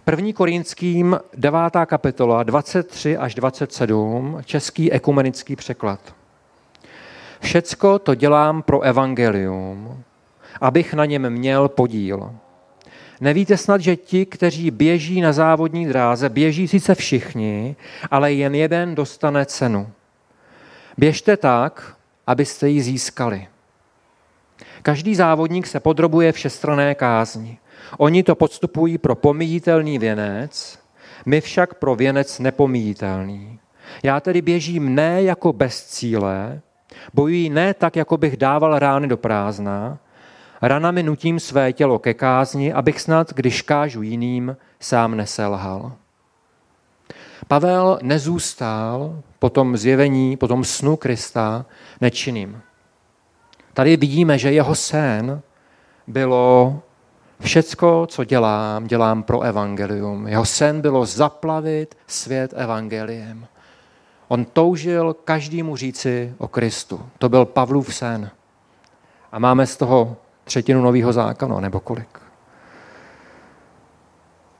První 0.04 0.32
Korinským 0.32 1.20
9. 1.34 1.60
kapitola 1.86 2.42
23 2.42 3.16
až 3.16 3.34
27, 3.34 4.38
český 4.44 4.92
ekumenický 4.92 5.56
překlad. 5.56 6.19
Všecko 7.40 7.98
to 7.98 8.14
dělám 8.14 8.62
pro 8.62 8.80
evangelium, 8.80 10.02
abych 10.60 10.94
na 10.94 11.04
něm 11.04 11.30
měl 11.30 11.68
podíl. 11.68 12.34
Nevíte 13.20 13.56
snad, 13.56 13.80
že 13.80 13.96
ti, 13.96 14.26
kteří 14.26 14.70
běží 14.70 15.20
na 15.20 15.32
závodní 15.32 15.86
dráze, 15.86 16.28
běží 16.28 16.68
sice 16.68 16.94
všichni, 16.94 17.76
ale 18.10 18.32
jen 18.32 18.54
jeden 18.54 18.94
dostane 18.94 19.46
cenu. 19.46 19.90
Běžte 20.98 21.36
tak, 21.36 21.96
abyste 22.26 22.68
ji 22.68 22.82
získali. 22.82 23.46
Každý 24.82 25.14
závodník 25.14 25.66
se 25.66 25.80
podrobuje 25.80 26.32
všestrané 26.32 26.94
kázni. 26.94 27.58
Oni 27.98 28.22
to 28.22 28.34
podstupují 28.34 28.98
pro 28.98 29.14
pomíjitelný 29.14 29.98
věnec, 29.98 30.78
my 31.26 31.40
však 31.40 31.74
pro 31.74 31.94
věnec 31.94 32.38
nepomíjitelný. 32.38 33.58
Já 34.02 34.20
tedy 34.20 34.42
běžím 34.42 34.94
ne 34.94 35.22
jako 35.22 35.52
bez 35.52 35.84
cíle, 35.84 36.60
bojuji 37.14 37.50
ne 37.50 37.74
tak, 37.74 37.96
jako 37.96 38.16
bych 38.16 38.36
dával 38.36 38.78
rány 38.78 39.08
do 39.08 39.16
prázdna, 39.16 39.98
ranami 40.62 41.02
nutím 41.02 41.40
své 41.40 41.72
tělo 41.72 41.98
ke 41.98 42.14
kázni, 42.14 42.72
abych 42.72 43.00
snad, 43.00 43.32
když 43.32 43.62
kážu 43.62 44.02
jiným, 44.02 44.56
sám 44.80 45.16
neselhal. 45.16 45.92
Pavel 47.48 47.98
nezůstal 48.02 49.22
po 49.38 49.50
tom 49.50 49.76
zjevení, 49.76 50.36
po 50.36 50.48
tom 50.48 50.64
snu 50.64 50.96
Krista 50.96 51.66
nečinným. 52.00 52.60
Tady 53.74 53.96
vidíme, 53.96 54.38
že 54.38 54.52
jeho 54.52 54.74
sen 54.74 55.42
bylo 56.06 56.78
všecko, 57.40 58.06
co 58.10 58.24
dělám, 58.24 58.86
dělám 58.86 59.22
pro 59.22 59.40
evangelium. 59.40 60.28
Jeho 60.28 60.44
sen 60.44 60.80
bylo 60.80 61.06
zaplavit 61.06 61.94
svět 62.06 62.54
evangeliem. 62.56 63.46
On 64.32 64.44
toužil 64.44 65.14
každému 65.14 65.76
říci 65.76 66.34
o 66.38 66.48
Kristu. 66.48 67.06
To 67.18 67.28
byl 67.28 67.44
Pavlův 67.44 67.94
sen. 67.94 68.30
A 69.32 69.38
máme 69.38 69.66
z 69.66 69.76
toho 69.76 70.16
třetinu 70.44 70.82
nového 70.82 71.12
zákona, 71.12 71.60
nebo 71.60 71.80
kolik. 71.80 72.18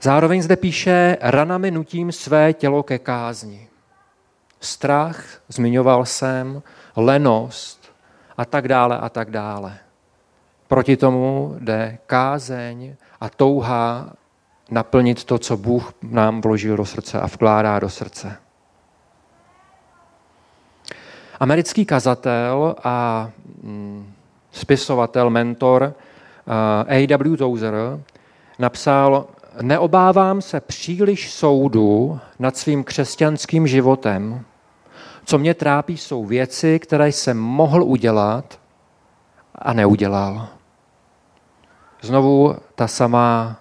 Zároveň 0.02 0.42
zde 0.42 0.56
píše, 0.56 1.16
ranami 1.20 1.70
nutím 1.70 2.12
své 2.12 2.52
tělo 2.52 2.82
ke 2.82 2.98
kázni. 2.98 3.68
Strach, 4.60 5.24
zmiňoval 5.48 6.06
jsem, 6.06 6.62
lenost, 6.96 7.92
a 8.36 8.44
tak 8.44 8.68
dále 8.68 8.98
a 8.98 9.08
tak 9.08 9.30
dále. 9.30 9.78
Proti 10.68 10.96
tomu 10.96 11.56
jde 11.58 11.98
kázeň 12.06 12.96
a 13.20 13.28
touha 13.28 14.12
naplnit 14.70 15.24
to, 15.24 15.38
co 15.38 15.56
Bůh 15.56 15.92
nám 16.02 16.40
vložil 16.40 16.76
do 16.76 16.84
srdce 16.84 17.20
a 17.20 17.26
vkládá 17.26 17.78
do 17.78 17.88
srdce. 17.88 18.36
Americký 21.40 21.84
kazatel 21.84 22.76
a 22.84 23.30
mm, 23.62 24.12
spisovatel, 24.52 25.30
mentor 25.30 25.94
A.W. 26.88 27.36
Tozer 27.36 27.74
napsal, 28.58 29.26
neobávám 29.62 30.42
se 30.42 30.60
příliš 30.60 31.32
soudu 31.32 32.20
nad 32.38 32.56
svým 32.56 32.84
křesťanským 32.84 33.66
životem, 33.66 34.44
co 35.24 35.38
mě 35.38 35.54
trápí, 35.54 35.96
jsou 35.96 36.24
věci, 36.24 36.78
které 36.78 37.08
jsem 37.08 37.38
mohl 37.38 37.82
udělat 37.82 38.60
a 39.54 39.72
neudělal. 39.72 40.48
Znovu 42.02 42.56
ta 42.74 42.88
samá, 42.88 43.56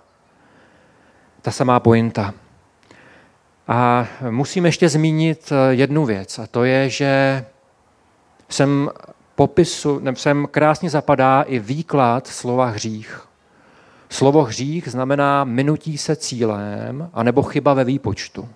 ta 1.41 1.51
samá 1.51 1.79
pointa. 1.79 2.33
A 3.67 4.07
musím 4.29 4.65
ještě 4.65 4.89
zmínit 4.89 5.53
jednu 5.69 6.05
věc, 6.05 6.39
a 6.39 6.47
to 6.47 6.63
je, 6.63 6.89
že 6.89 7.45
jsem 8.49 8.89
popisu, 9.35 9.99
ne, 9.99 10.15
sem 10.15 10.47
krásně 10.51 10.89
zapadá 10.89 11.41
i 11.41 11.59
výklad 11.59 12.27
slova 12.27 12.65
hřích. 12.65 13.21
Slovo 14.09 14.43
hřích 14.43 14.87
znamená 14.87 15.43
minutí 15.43 15.97
se 15.97 16.15
cílem 16.15 17.09
anebo 17.13 17.43
chyba 17.43 17.73
ve 17.73 17.83
výpočtu. 17.83 18.49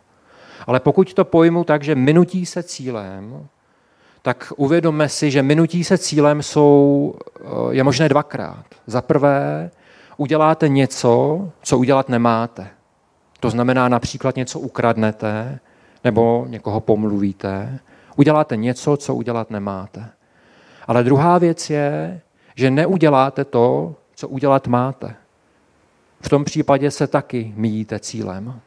Ale 0.67 0.79
pokud 0.79 1.13
to 1.13 1.25
pojmu 1.25 1.63
tak, 1.63 1.83
že 1.83 1.95
minutí 1.95 2.45
se 2.45 2.63
cílem, 2.63 3.47
tak 4.21 4.53
uvědomme 4.57 5.09
si, 5.09 5.31
že 5.31 5.43
minutí 5.43 5.83
se 5.83 5.97
cílem 5.97 6.41
jsou, 6.41 7.13
eh, 7.39 7.43
je 7.69 7.83
možné 7.83 8.09
dvakrát. 8.09 8.65
Za 8.87 9.01
prvé, 9.01 9.71
uděláte 10.17 10.69
něco, 10.69 11.41
co 11.61 11.77
udělat 11.77 12.09
nemáte. 12.09 12.67
To 13.39 13.49
znamená 13.49 13.89
například 13.89 14.35
něco 14.35 14.59
ukradnete 14.59 15.59
nebo 16.03 16.45
někoho 16.49 16.79
pomluvíte. 16.79 17.79
Uděláte 18.15 18.57
něco, 18.57 18.97
co 18.97 19.15
udělat 19.15 19.51
nemáte. 19.51 20.09
Ale 20.87 21.03
druhá 21.03 21.37
věc 21.37 21.69
je, 21.69 22.21
že 22.55 22.71
neuděláte 22.71 23.45
to, 23.45 23.95
co 24.15 24.27
udělat 24.27 24.67
máte. 24.67 25.15
V 26.21 26.29
tom 26.29 26.43
případě 26.43 26.91
se 26.91 27.07
taky 27.07 27.53
míjíte 27.55 27.99
cílem. 27.99 28.59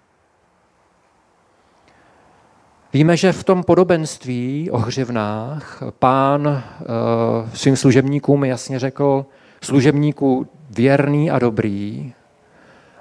Víme, 2.92 3.16
že 3.16 3.32
v 3.32 3.44
tom 3.44 3.62
podobenství 3.64 4.70
o 4.70 4.78
hřivnách 4.78 5.82
pán 5.98 6.46
eh, 6.46 7.56
svým 7.56 7.76
služebníkům 7.76 8.44
jasně 8.44 8.78
řekl, 8.78 9.26
služebníku 9.62 10.46
věrný 10.70 11.30
a 11.30 11.38
dobrý, 11.38 12.12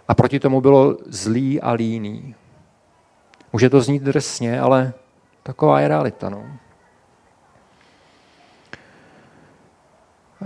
a 0.07 0.13
proti 0.13 0.39
tomu 0.39 0.61
bylo 0.61 0.97
zlý 1.05 1.61
a 1.61 1.71
líný. 1.71 2.35
Může 3.53 3.69
to 3.69 3.81
znít 3.81 4.03
drsně, 4.03 4.61
ale 4.61 4.93
taková 5.45 5.79
je 5.79 5.87
realita. 5.87 6.29
No. 6.29 6.43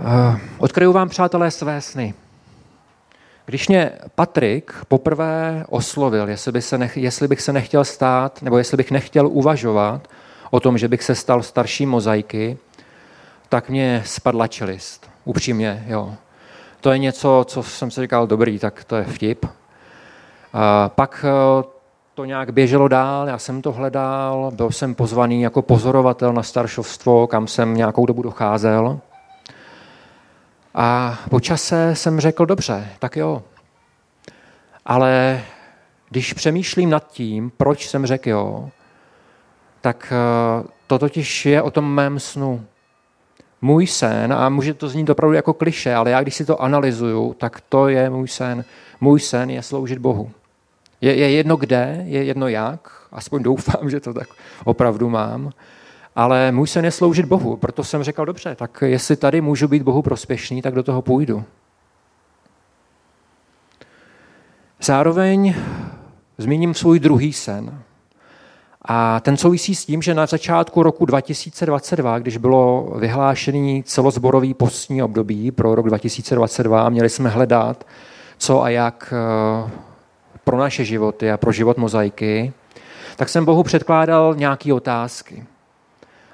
Eh, 0.00 0.40
odkryju 0.58 0.92
vám, 0.92 1.08
přátelé, 1.08 1.50
své 1.50 1.80
sny. 1.80 2.14
Když 3.46 3.68
mě 3.68 3.92
Patrik 4.14 4.72
poprvé 4.88 5.64
oslovil, 5.68 6.28
jestli, 6.28 6.52
by 6.52 6.62
se 6.62 6.78
nech, 6.78 6.96
jestli 6.96 7.28
bych 7.28 7.40
se 7.40 7.52
nechtěl 7.52 7.84
stát, 7.84 8.42
nebo 8.42 8.58
jestli 8.58 8.76
bych 8.76 8.90
nechtěl 8.90 9.26
uvažovat 9.26 10.08
o 10.50 10.60
tom, 10.60 10.78
že 10.78 10.88
bych 10.88 11.02
se 11.02 11.14
stal 11.14 11.42
starší 11.42 11.86
mozaiky, 11.86 12.58
tak 13.48 13.68
mě 13.68 14.02
spadla 14.06 14.46
čelist. 14.46 15.10
Upřímně, 15.24 15.84
jo. 15.88 16.14
To 16.80 16.92
je 16.92 16.98
něco, 16.98 17.44
co 17.48 17.62
jsem 17.62 17.90
si 17.90 18.00
říkal, 18.00 18.26
dobrý, 18.26 18.58
tak 18.58 18.84
to 18.84 18.96
je 18.96 19.04
vtip. 19.04 19.46
A 20.52 20.88
pak 20.88 21.24
eh, 21.28 21.79
to 22.20 22.24
nějak 22.24 22.52
běželo 22.52 22.88
dál, 22.88 23.28
já 23.28 23.38
jsem 23.38 23.62
to 23.62 23.72
hledal, 23.72 24.50
byl 24.54 24.70
jsem 24.70 24.94
pozvaný 24.94 25.42
jako 25.42 25.62
pozorovatel 25.62 26.32
na 26.32 26.42
staršovstvo, 26.42 27.26
kam 27.26 27.46
jsem 27.46 27.74
nějakou 27.74 28.06
dobu 28.06 28.22
docházel. 28.22 29.00
A 30.74 31.18
po 31.30 31.40
čase 31.40 31.94
jsem 31.94 32.20
řekl, 32.20 32.46
dobře, 32.46 32.88
tak 32.98 33.16
jo. 33.16 33.42
Ale 34.86 35.42
když 36.10 36.32
přemýšlím 36.32 36.90
nad 36.90 37.12
tím, 37.12 37.52
proč 37.56 37.88
jsem 37.88 38.06
řekl 38.06 38.28
jo, 38.28 38.70
tak 39.80 40.12
eh, 40.12 40.68
to 40.86 40.98
totiž 40.98 41.46
je 41.46 41.62
o 41.62 41.70
tom 41.70 41.94
mém 41.94 42.20
snu. 42.20 42.64
můj 43.62 43.86
sen, 43.86 44.32
a 44.32 44.48
může 44.48 44.74
to 44.74 44.88
znít 44.88 45.10
opravdu 45.10 45.34
jako 45.34 45.54
kliše, 45.54 45.94
ale 45.94 46.10
já 46.10 46.22
když 46.22 46.34
si 46.34 46.44
to 46.44 46.62
analyzuju, 46.62 47.34
tak 47.34 47.60
to 47.68 47.88
je 47.88 48.10
můj 48.10 48.28
sen. 48.28 48.64
Můj 49.00 49.20
sen 49.20 49.50
je 49.50 49.62
sloužit 49.62 49.98
Bohu. 49.98 50.30
Je, 51.00 51.16
je 51.16 51.30
jedno 51.30 51.56
kde, 51.56 52.02
je 52.06 52.24
jedno 52.24 52.48
jak, 52.48 52.92
aspoň 53.12 53.42
doufám, 53.42 53.90
že 53.90 54.00
to 54.00 54.14
tak 54.14 54.28
opravdu 54.64 55.10
mám, 55.10 55.50
ale 56.16 56.52
můj 56.52 56.66
sen 56.66 56.84
je 56.84 56.90
sloužit 56.90 57.26
Bohu, 57.26 57.56
proto 57.56 57.84
jsem 57.84 58.02
řekl, 58.02 58.24
dobře, 58.24 58.54
tak 58.54 58.82
jestli 58.86 59.16
tady 59.16 59.40
můžu 59.40 59.68
být 59.68 59.82
Bohu 59.82 60.02
prospěšný, 60.02 60.62
tak 60.62 60.74
do 60.74 60.82
toho 60.82 61.02
půjdu. 61.02 61.44
Zároveň 64.82 65.54
zmíním 66.38 66.74
svůj 66.74 67.00
druhý 67.00 67.32
sen. 67.32 67.82
A 68.82 69.20
ten 69.20 69.36
souvisí 69.36 69.74
s 69.74 69.86
tím, 69.86 70.02
že 70.02 70.14
na 70.14 70.26
začátku 70.26 70.82
roku 70.82 71.04
2022, 71.04 72.18
když 72.18 72.36
bylo 72.36 72.92
vyhlášený 72.98 73.82
celozborový 73.82 74.54
postní 74.54 75.02
období 75.02 75.50
pro 75.50 75.74
rok 75.74 75.86
2022, 75.86 76.88
měli 76.88 77.08
jsme 77.08 77.30
hledat, 77.30 77.86
co 78.38 78.62
a 78.62 78.68
jak 78.68 79.14
eh, 79.16 79.70
pro 80.50 80.58
naše 80.58 80.84
životy 80.84 81.30
a 81.30 81.36
pro 81.36 81.52
život 81.52 81.78
mozaiky, 81.78 82.52
tak 83.16 83.28
jsem 83.28 83.44
Bohu 83.44 83.62
předkládal 83.62 84.34
nějaké 84.34 84.74
otázky. 84.74 85.44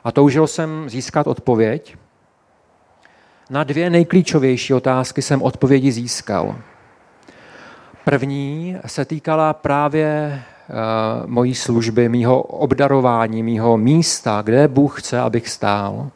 A 0.05 0.13
toužil 0.13 0.47
jsem 0.47 0.91
získat 0.91 1.27
odpověď. 1.27 1.97
Na 3.51 3.65
dvě 3.65 3.91
nejklíčovější 3.91 4.75
otázky 4.75 5.23
jsem 5.23 5.43
odpovědi 5.43 5.93
získal. 5.93 6.57
První 8.05 8.77
se 8.87 9.05
týkala 9.05 9.53
právě 9.53 10.43
uh, 10.69 11.31
mojí 11.31 11.55
služby, 11.55 12.09
mýho 12.09 12.43
obdarování, 12.43 13.43
mýho 13.43 13.77
místa, 13.77 14.43
kde 14.45 14.69
Bůh 14.69 15.01
chce, 15.01 15.21
abych 15.21 15.49
stál. 15.49 16.11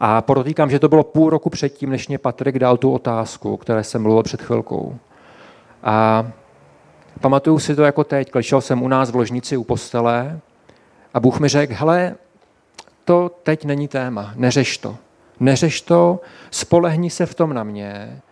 A 0.00 0.22
podotýkám, 0.22 0.70
že 0.70 0.78
to 0.78 0.88
bylo 0.88 1.04
půl 1.04 1.30
roku 1.30 1.50
předtím, 1.50 1.90
než 1.90 2.08
mě 2.08 2.18
Patrik 2.18 2.58
dal 2.58 2.76
tu 2.76 2.92
otázku, 2.92 3.56
které 3.56 3.84
jsem 3.84 4.02
mluvil 4.02 4.22
před 4.22 4.42
chvilkou. 4.42 4.96
A 5.82 6.26
pamatuju 7.20 7.58
si 7.58 7.76
to 7.76 7.82
jako 7.82 8.04
teď, 8.04 8.30
klečel 8.30 8.60
jsem 8.60 8.82
u 8.82 8.88
nás 8.88 9.10
v 9.10 9.16
ložnici 9.16 9.56
u 9.56 9.64
postele 9.64 10.40
a 11.14 11.20
Bůh 11.20 11.40
mi 11.40 11.48
řekl, 11.48 11.74
hele, 11.76 12.14
to 13.04 13.30
teď 13.42 13.64
není 13.64 13.88
téma, 13.88 14.32
neřeš 14.36 14.78
to. 14.78 14.96
Neřeš 15.40 15.80
to, 15.80 16.20
spolehni 16.50 17.10
se 17.10 17.26
v 17.26 17.34
tom 17.34 17.54
na 17.54 17.64
mě, 17.64 18.22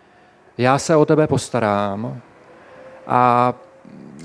já 0.59 0.79
se 0.79 0.97
o 0.97 1.05
tebe 1.05 1.27
postarám 1.27 2.21
a 3.07 3.55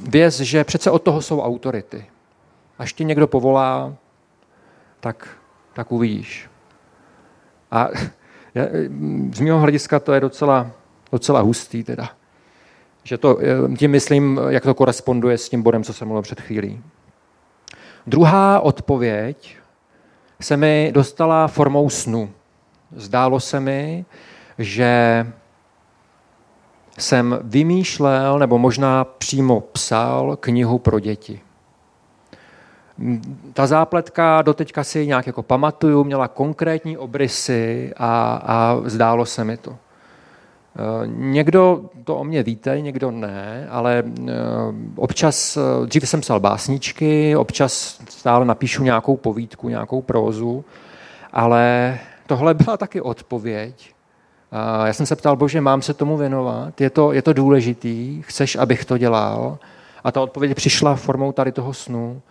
věz, 0.10 0.40
že 0.40 0.64
přece 0.64 0.92
od 0.92 1.04
toho 1.04 1.22
jsou 1.22 1.42
autority. 1.42 2.06
Až 2.80 2.94
ti 2.94 3.06
někdo 3.06 3.28
povolá, 3.28 3.96
tak, 5.00 5.30
tak 5.74 5.92
uvidíš. 5.92 6.50
A 7.72 7.88
z 9.34 9.40
mého 9.40 9.60
hlediska 9.60 10.00
to 10.00 10.14
je 10.14 10.20
docela, 10.20 10.72
docela 11.12 11.42
hustý 11.42 11.84
teda. 11.84 12.10
Že 13.04 13.18
to, 13.18 13.38
tím 13.78 13.92
myslím, 13.92 14.40
jak 14.50 14.64
to 14.64 14.74
koresponduje 14.74 15.38
s 15.38 15.50
tím 15.50 15.62
bodem, 15.62 15.84
co 15.84 15.94
jsem 15.94 16.08
mluvil 16.08 16.22
před 16.22 16.42
chvílí. 16.42 16.84
Druhá 18.08 18.60
odpověď 18.60 19.58
se 20.42 20.58
mi 20.58 20.92
dostala 20.94 21.48
formou 21.48 21.90
snu. 21.90 22.32
Zdálo 22.96 23.40
se 23.40 23.60
mi, 23.60 24.06
že 24.58 25.28
jsem 26.98 27.40
vymýšlel 27.44 28.40
nebo 28.40 28.58
možná 28.58 29.04
přímo 29.04 29.62
psal 29.62 30.36
knihu 30.36 30.80
pro 30.80 31.00
děti. 31.00 31.42
Ta 33.54 33.68
zápletka 33.68 34.42
doteďka 34.42 34.84
si 34.84 35.08
nějak 35.08 35.28
jako 35.28 35.44
pamatuju, 35.44 36.04
měla 36.04 36.28
konkrétní 36.28 36.98
obrysy 36.98 37.94
a, 37.98 38.42
a 38.46 38.82
zdálo 38.86 39.26
se 39.26 39.44
mi 39.44 39.58
to. 39.58 39.78
Eh, 40.76 41.08
někdo 41.08 41.82
to 42.04 42.18
o 42.18 42.24
mě 42.24 42.44
víte, 42.44 42.82
někdo 42.82 43.12
ne, 43.12 43.68
ale 43.70 44.04
eh, 44.28 44.34
občas, 44.96 45.58
eh, 45.58 45.86
dřív 45.86 46.10
jsem 46.10 46.22
psal 46.22 46.40
básničky, 46.40 47.36
občas 47.36 48.02
stále 48.10 48.46
napíšu 48.46 48.84
nějakou 48.84 49.18
povídku, 49.18 49.70
nějakou 49.70 50.02
prózu, 50.02 50.66
ale 51.34 52.00
tohle 52.28 52.54
byla 52.54 52.78
taky 52.78 53.02
odpověď. 53.02 53.94
Já 54.86 54.94
jsem 54.94 55.06
se 55.06 55.16
ptal, 55.16 55.36
bože, 55.36 55.62
mám 55.62 55.82
se 55.82 55.94
tomu 55.94 56.18
věnovat? 56.18 56.82
Je 56.82 56.90
to, 56.90 57.12
je 57.12 57.22
to 57.22 57.34
důležitý? 57.34 58.22
Chceš, 58.22 58.56
abych 58.56 58.86
to 58.86 58.98
dělal? 58.98 59.58
A 60.04 60.12
ta 60.12 60.22
odpověď 60.22 60.56
přišla 60.56 60.96
formou 60.96 61.32
tady 61.32 61.52
toho 61.52 61.74
snu. 61.74 62.22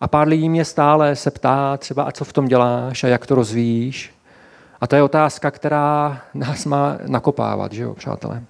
A 0.00 0.08
pár 0.08 0.28
lidí 0.28 0.48
mě 0.48 0.64
stále 0.64 1.16
se 1.16 1.30
ptá 1.30 1.76
třeba, 1.76 2.02
a 2.02 2.12
co 2.12 2.24
v 2.24 2.32
tom 2.32 2.48
děláš 2.48 3.04
a 3.04 3.08
jak 3.08 3.26
to 3.26 3.34
rozvíjíš. 3.34 4.14
A 4.82 4.86
to 4.86 4.96
je 4.96 5.02
otázka, 5.02 5.50
která 5.50 6.22
nás 6.34 6.64
má 6.64 6.98
nakopávat, 7.06 7.72
že 7.72 7.82
jo, 7.82 7.94
přátelé? 7.94 8.42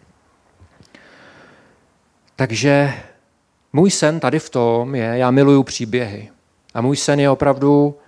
Takže 2.36 2.94
můj 3.72 3.90
sen 3.90 4.20
tady 4.20 4.38
v 4.38 4.50
tom 4.50 4.94
je, 4.94 5.04
já 5.04 5.30
miluju 5.30 5.62
příběhy. 5.62 6.30
A 6.74 6.80
můj 6.80 6.96
sen 6.96 7.20
je 7.20 7.30
opravdu 7.30 7.98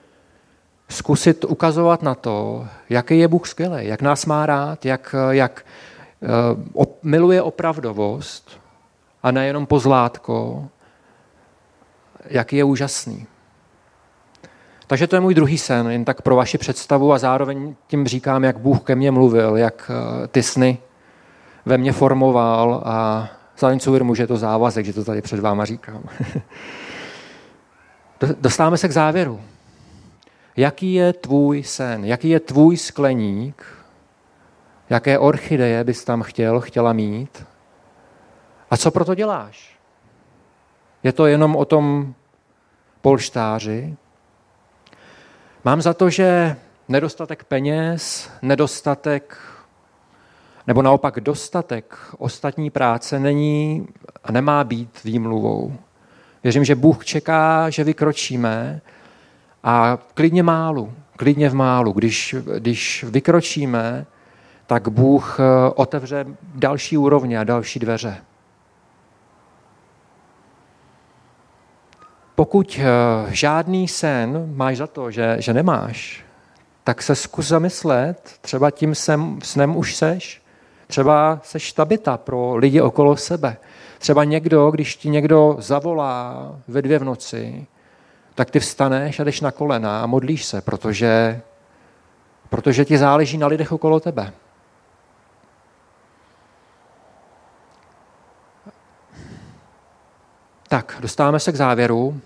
zkusit 0.88 1.44
ukazovat 1.44 2.02
na 2.02 2.14
to, 2.14 2.66
jaký 2.90 3.18
je 3.18 3.28
Bůh 3.28 3.48
skvělý, 3.48 3.86
jak 3.86 4.02
nás 4.02 4.26
má 4.26 4.46
rád, 4.46 4.84
jak, 4.84 5.14
jak 5.30 5.66
uh, 6.76 6.84
miluje 7.02 7.42
opravdovost 7.42 8.60
a 9.22 9.30
nejenom 9.30 9.66
pozlátko, 9.66 10.68
jaký 12.24 12.56
je 12.56 12.64
úžasný. 12.64 13.26
Takže 14.86 15.06
to 15.06 15.16
je 15.16 15.20
můj 15.20 15.34
druhý 15.34 15.58
sen, 15.58 15.90
jen 15.90 16.04
tak 16.04 16.22
pro 16.22 16.36
vaši 16.36 16.58
představu 16.58 17.12
a 17.12 17.18
zároveň 17.18 17.74
tím 17.86 18.06
říkám, 18.06 18.44
jak 18.44 18.58
Bůh 18.58 18.82
ke 18.82 18.94
mně 18.94 19.10
mluvil, 19.10 19.56
jak 19.56 19.90
eh, 19.90 20.26
ty 20.28 20.42
sny 20.42 20.78
ve 21.66 21.78
mně 21.78 21.92
formoval 21.92 22.82
a 22.84 23.28
zároveň 23.58 23.80
si 23.80 23.88
uvědomu, 23.88 24.14
že 24.14 24.22
je 24.22 24.26
to 24.26 24.36
závazek, 24.36 24.86
že 24.86 24.92
to 24.92 25.04
tady 25.04 25.22
před 25.22 25.40
váma 25.40 25.64
říkám. 25.64 26.02
Dostáváme 28.40 28.76
se 28.76 28.88
k 28.88 28.92
závěru. 28.92 29.40
Jaký 30.56 30.94
je 30.94 31.12
tvůj 31.12 31.62
sen? 31.62 32.04
Jaký 32.04 32.28
je 32.28 32.40
tvůj 32.40 32.76
skleník? 32.76 33.66
Jaké 34.90 35.18
orchideje 35.18 35.84
bys 35.84 36.04
tam 36.04 36.22
chtěl, 36.22 36.60
chtěla 36.60 36.92
mít? 36.92 37.46
A 38.70 38.76
co 38.76 38.90
proto 38.90 39.14
děláš? 39.14 39.78
Je 41.02 41.12
to 41.12 41.26
jenom 41.26 41.56
o 41.56 41.64
tom 41.64 42.14
polštáři? 43.00 43.96
Mám 45.66 45.82
za 45.82 45.94
to, 45.94 46.10
že 46.10 46.56
nedostatek 46.88 47.44
peněz, 47.44 48.30
nedostatek 48.42 49.38
nebo 50.66 50.82
naopak 50.82 51.20
dostatek 51.20 51.98
ostatní 52.18 52.70
práce 52.70 53.18
není 53.18 53.86
a 54.24 54.32
nemá 54.32 54.64
být 54.64 55.04
výmluvou. 55.04 55.72
Věřím, 56.42 56.64
že 56.64 56.74
Bůh 56.74 57.04
čeká, 57.04 57.70
že 57.70 57.84
vykročíme 57.84 58.80
a 59.62 59.98
klidně 60.14 60.42
málu, 60.42 60.92
klidně 61.16 61.48
v 61.48 61.54
málu. 61.54 61.92
Když, 61.92 62.34
když 62.58 63.04
vykročíme, 63.08 64.06
tak 64.66 64.88
Bůh 64.88 65.36
eh, 65.40 65.70
otevře 65.74 66.26
další 66.54 66.96
úrovně 66.96 67.40
a 67.40 67.44
další 67.44 67.78
dveře. 67.78 68.16
Pokud 72.34 72.80
eh, 72.80 72.84
žádný 73.28 73.88
sen 73.88 74.52
máš 74.54 74.76
za 74.76 74.86
to, 74.86 75.10
že, 75.10 75.36
že 75.38 75.52
nemáš, 75.52 76.24
tak 76.84 77.02
se 77.02 77.14
zkus 77.14 77.46
zamyslet, 77.46 78.38
třeba 78.40 78.70
tím 78.70 78.94
sem, 78.94 79.38
snem 79.42 79.76
už 79.76 79.96
seš. 79.96 80.42
Třeba 80.86 81.40
seš 81.42 81.72
tabita 81.72 82.16
pro 82.16 82.56
lidi 82.56 82.80
okolo 82.80 83.16
sebe. 83.16 83.56
Třeba 83.98 84.24
někdo, 84.24 84.70
když 84.70 84.96
ti 84.96 85.08
někdo 85.08 85.56
zavolá 85.58 86.52
ve 86.68 86.82
dvě 86.82 86.98
v 86.98 87.04
noci, 87.04 87.66
tak 88.34 88.50
ty 88.50 88.60
vstaneš 88.60 89.20
a 89.20 89.24
jdeš 89.24 89.40
na 89.40 89.50
kolena 89.50 90.02
a 90.02 90.06
modlíš 90.06 90.44
se, 90.44 90.60
protože, 90.60 91.40
protože 92.50 92.84
ti 92.84 92.98
záleží 92.98 93.38
na 93.38 93.46
lidech 93.46 93.72
okolo 93.72 94.00
tebe. 94.00 94.32
Tak, 100.74 100.96
dostáváme 101.00 101.40
se 101.40 101.52
k 101.52 101.56
závěru. 101.56 102.20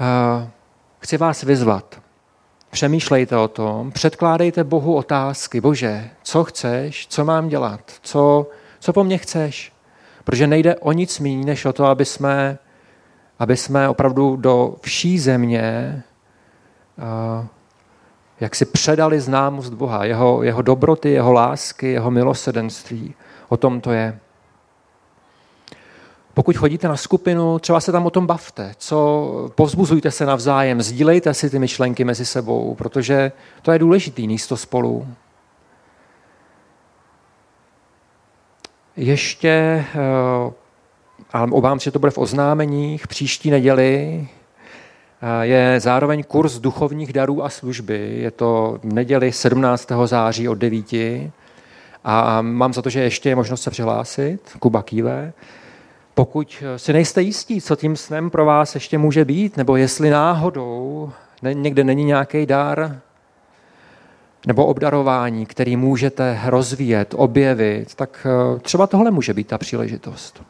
Eh, 0.00 0.50
chci 0.98 1.16
vás 1.16 1.42
vyzvat. 1.42 2.00
Přemýšlejte 2.70 3.36
o 3.36 3.48
tom, 3.48 3.92
předkládejte 3.92 4.64
Bohu 4.64 4.94
otázky. 4.94 5.60
Bože, 5.60 6.10
co 6.22 6.44
chceš, 6.44 7.06
co 7.06 7.24
mám 7.24 7.48
dělat, 7.48 7.80
co, 8.02 8.46
co 8.80 8.92
po 8.92 9.04
mně 9.04 9.18
chceš? 9.18 9.72
Protože 10.24 10.46
nejde 10.46 10.76
o 10.76 10.92
nic 10.92 11.20
méně, 11.20 11.44
než 11.44 11.64
o 11.64 11.72
to, 11.72 11.84
aby 11.84 12.04
jsme, 12.04 12.58
aby 13.38 13.56
jsme 13.56 13.88
opravdu 13.88 14.36
do 14.36 14.76
vší 14.80 15.18
země 15.18 16.02
uh, 16.98 17.46
jak 18.40 18.54
si 18.54 18.64
předali 18.64 19.20
známost 19.20 19.72
Boha, 19.72 20.04
jeho, 20.04 20.42
jeho 20.42 20.62
dobroty, 20.62 21.10
jeho 21.10 21.32
lásky, 21.32 21.92
jeho 21.92 22.10
milosedenství. 22.10 23.14
O 23.48 23.56
tom 23.56 23.80
to 23.80 23.92
je. 23.92 24.18
Pokud 26.36 26.56
chodíte 26.56 26.88
na 26.88 26.96
skupinu, 26.96 27.58
třeba 27.58 27.80
se 27.80 27.92
tam 27.92 28.06
o 28.06 28.10
tom 28.10 28.26
bavte, 28.26 28.74
co 28.78 29.50
povzbuzujte 29.54 30.10
se 30.10 30.26
navzájem, 30.26 30.82
sdílejte 30.82 31.34
si 31.34 31.50
ty 31.50 31.58
myšlenky 31.58 32.04
mezi 32.04 32.26
sebou, 32.26 32.74
protože 32.74 33.32
to 33.62 33.72
je 33.72 33.78
důležitý 33.78 34.28
místo 34.28 34.56
spolu. 34.56 35.06
Ještě, 38.96 39.48
eh, 39.48 40.52
ale 41.32 41.50
obávám 41.50 41.80
se, 41.80 41.84
že 41.84 41.90
to 41.90 41.98
bude 41.98 42.10
v 42.10 42.18
oznámeních, 42.18 43.08
příští 43.08 43.50
neděli 43.50 44.28
eh, 45.22 45.46
je 45.46 45.80
zároveň 45.80 46.24
kurz 46.24 46.58
duchovních 46.58 47.12
darů 47.12 47.44
a 47.44 47.48
služby. 47.48 48.18
Je 48.18 48.30
to 48.30 48.78
v 48.82 48.92
neděli 48.92 49.32
17. 49.32 50.06
září 50.06 50.48
od 50.48 50.54
9. 50.54 50.92
A 52.04 52.42
mám 52.42 52.72
za 52.72 52.82
to, 52.82 52.90
že 52.90 53.00
ještě 53.00 53.28
je 53.28 53.36
možnost 53.36 53.62
se 53.62 53.70
přihlásit. 53.70 54.40
Kuba 54.58 54.82
Kýve. 54.82 55.32
Pokud 56.18 56.62
si 56.76 56.92
nejste 56.92 57.22
jistí, 57.22 57.60
co 57.60 57.76
tím 57.76 57.96
snem 57.96 58.30
pro 58.30 58.44
vás 58.44 58.74
ještě 58.74 58.98
může 58.98 59.24
být, 59.24 59.56
nebo 59.56 59.76
jestli 59.76 60.10
náhodou 60.10 61.12
někde 61.42 61.84
není 61.84 62.04
nějaký 62.04 62.46
dar 62.46 63.00
nebo 64.46 64.66
obdarování, 64.66 65.46
který 65.46 65.76
můžete 65.76 66.40
rozvíjet, 66.44 67.14
objevit, 67.16 67.94
tak 67.94 68.26
eh, 68.26 68.58
třeba 68.58 68.86
tohle 68.86 69.10
může 69.10 69.34
být 69.34 69.46
ta 69.46 69.58
příležitost. 69.58 70.42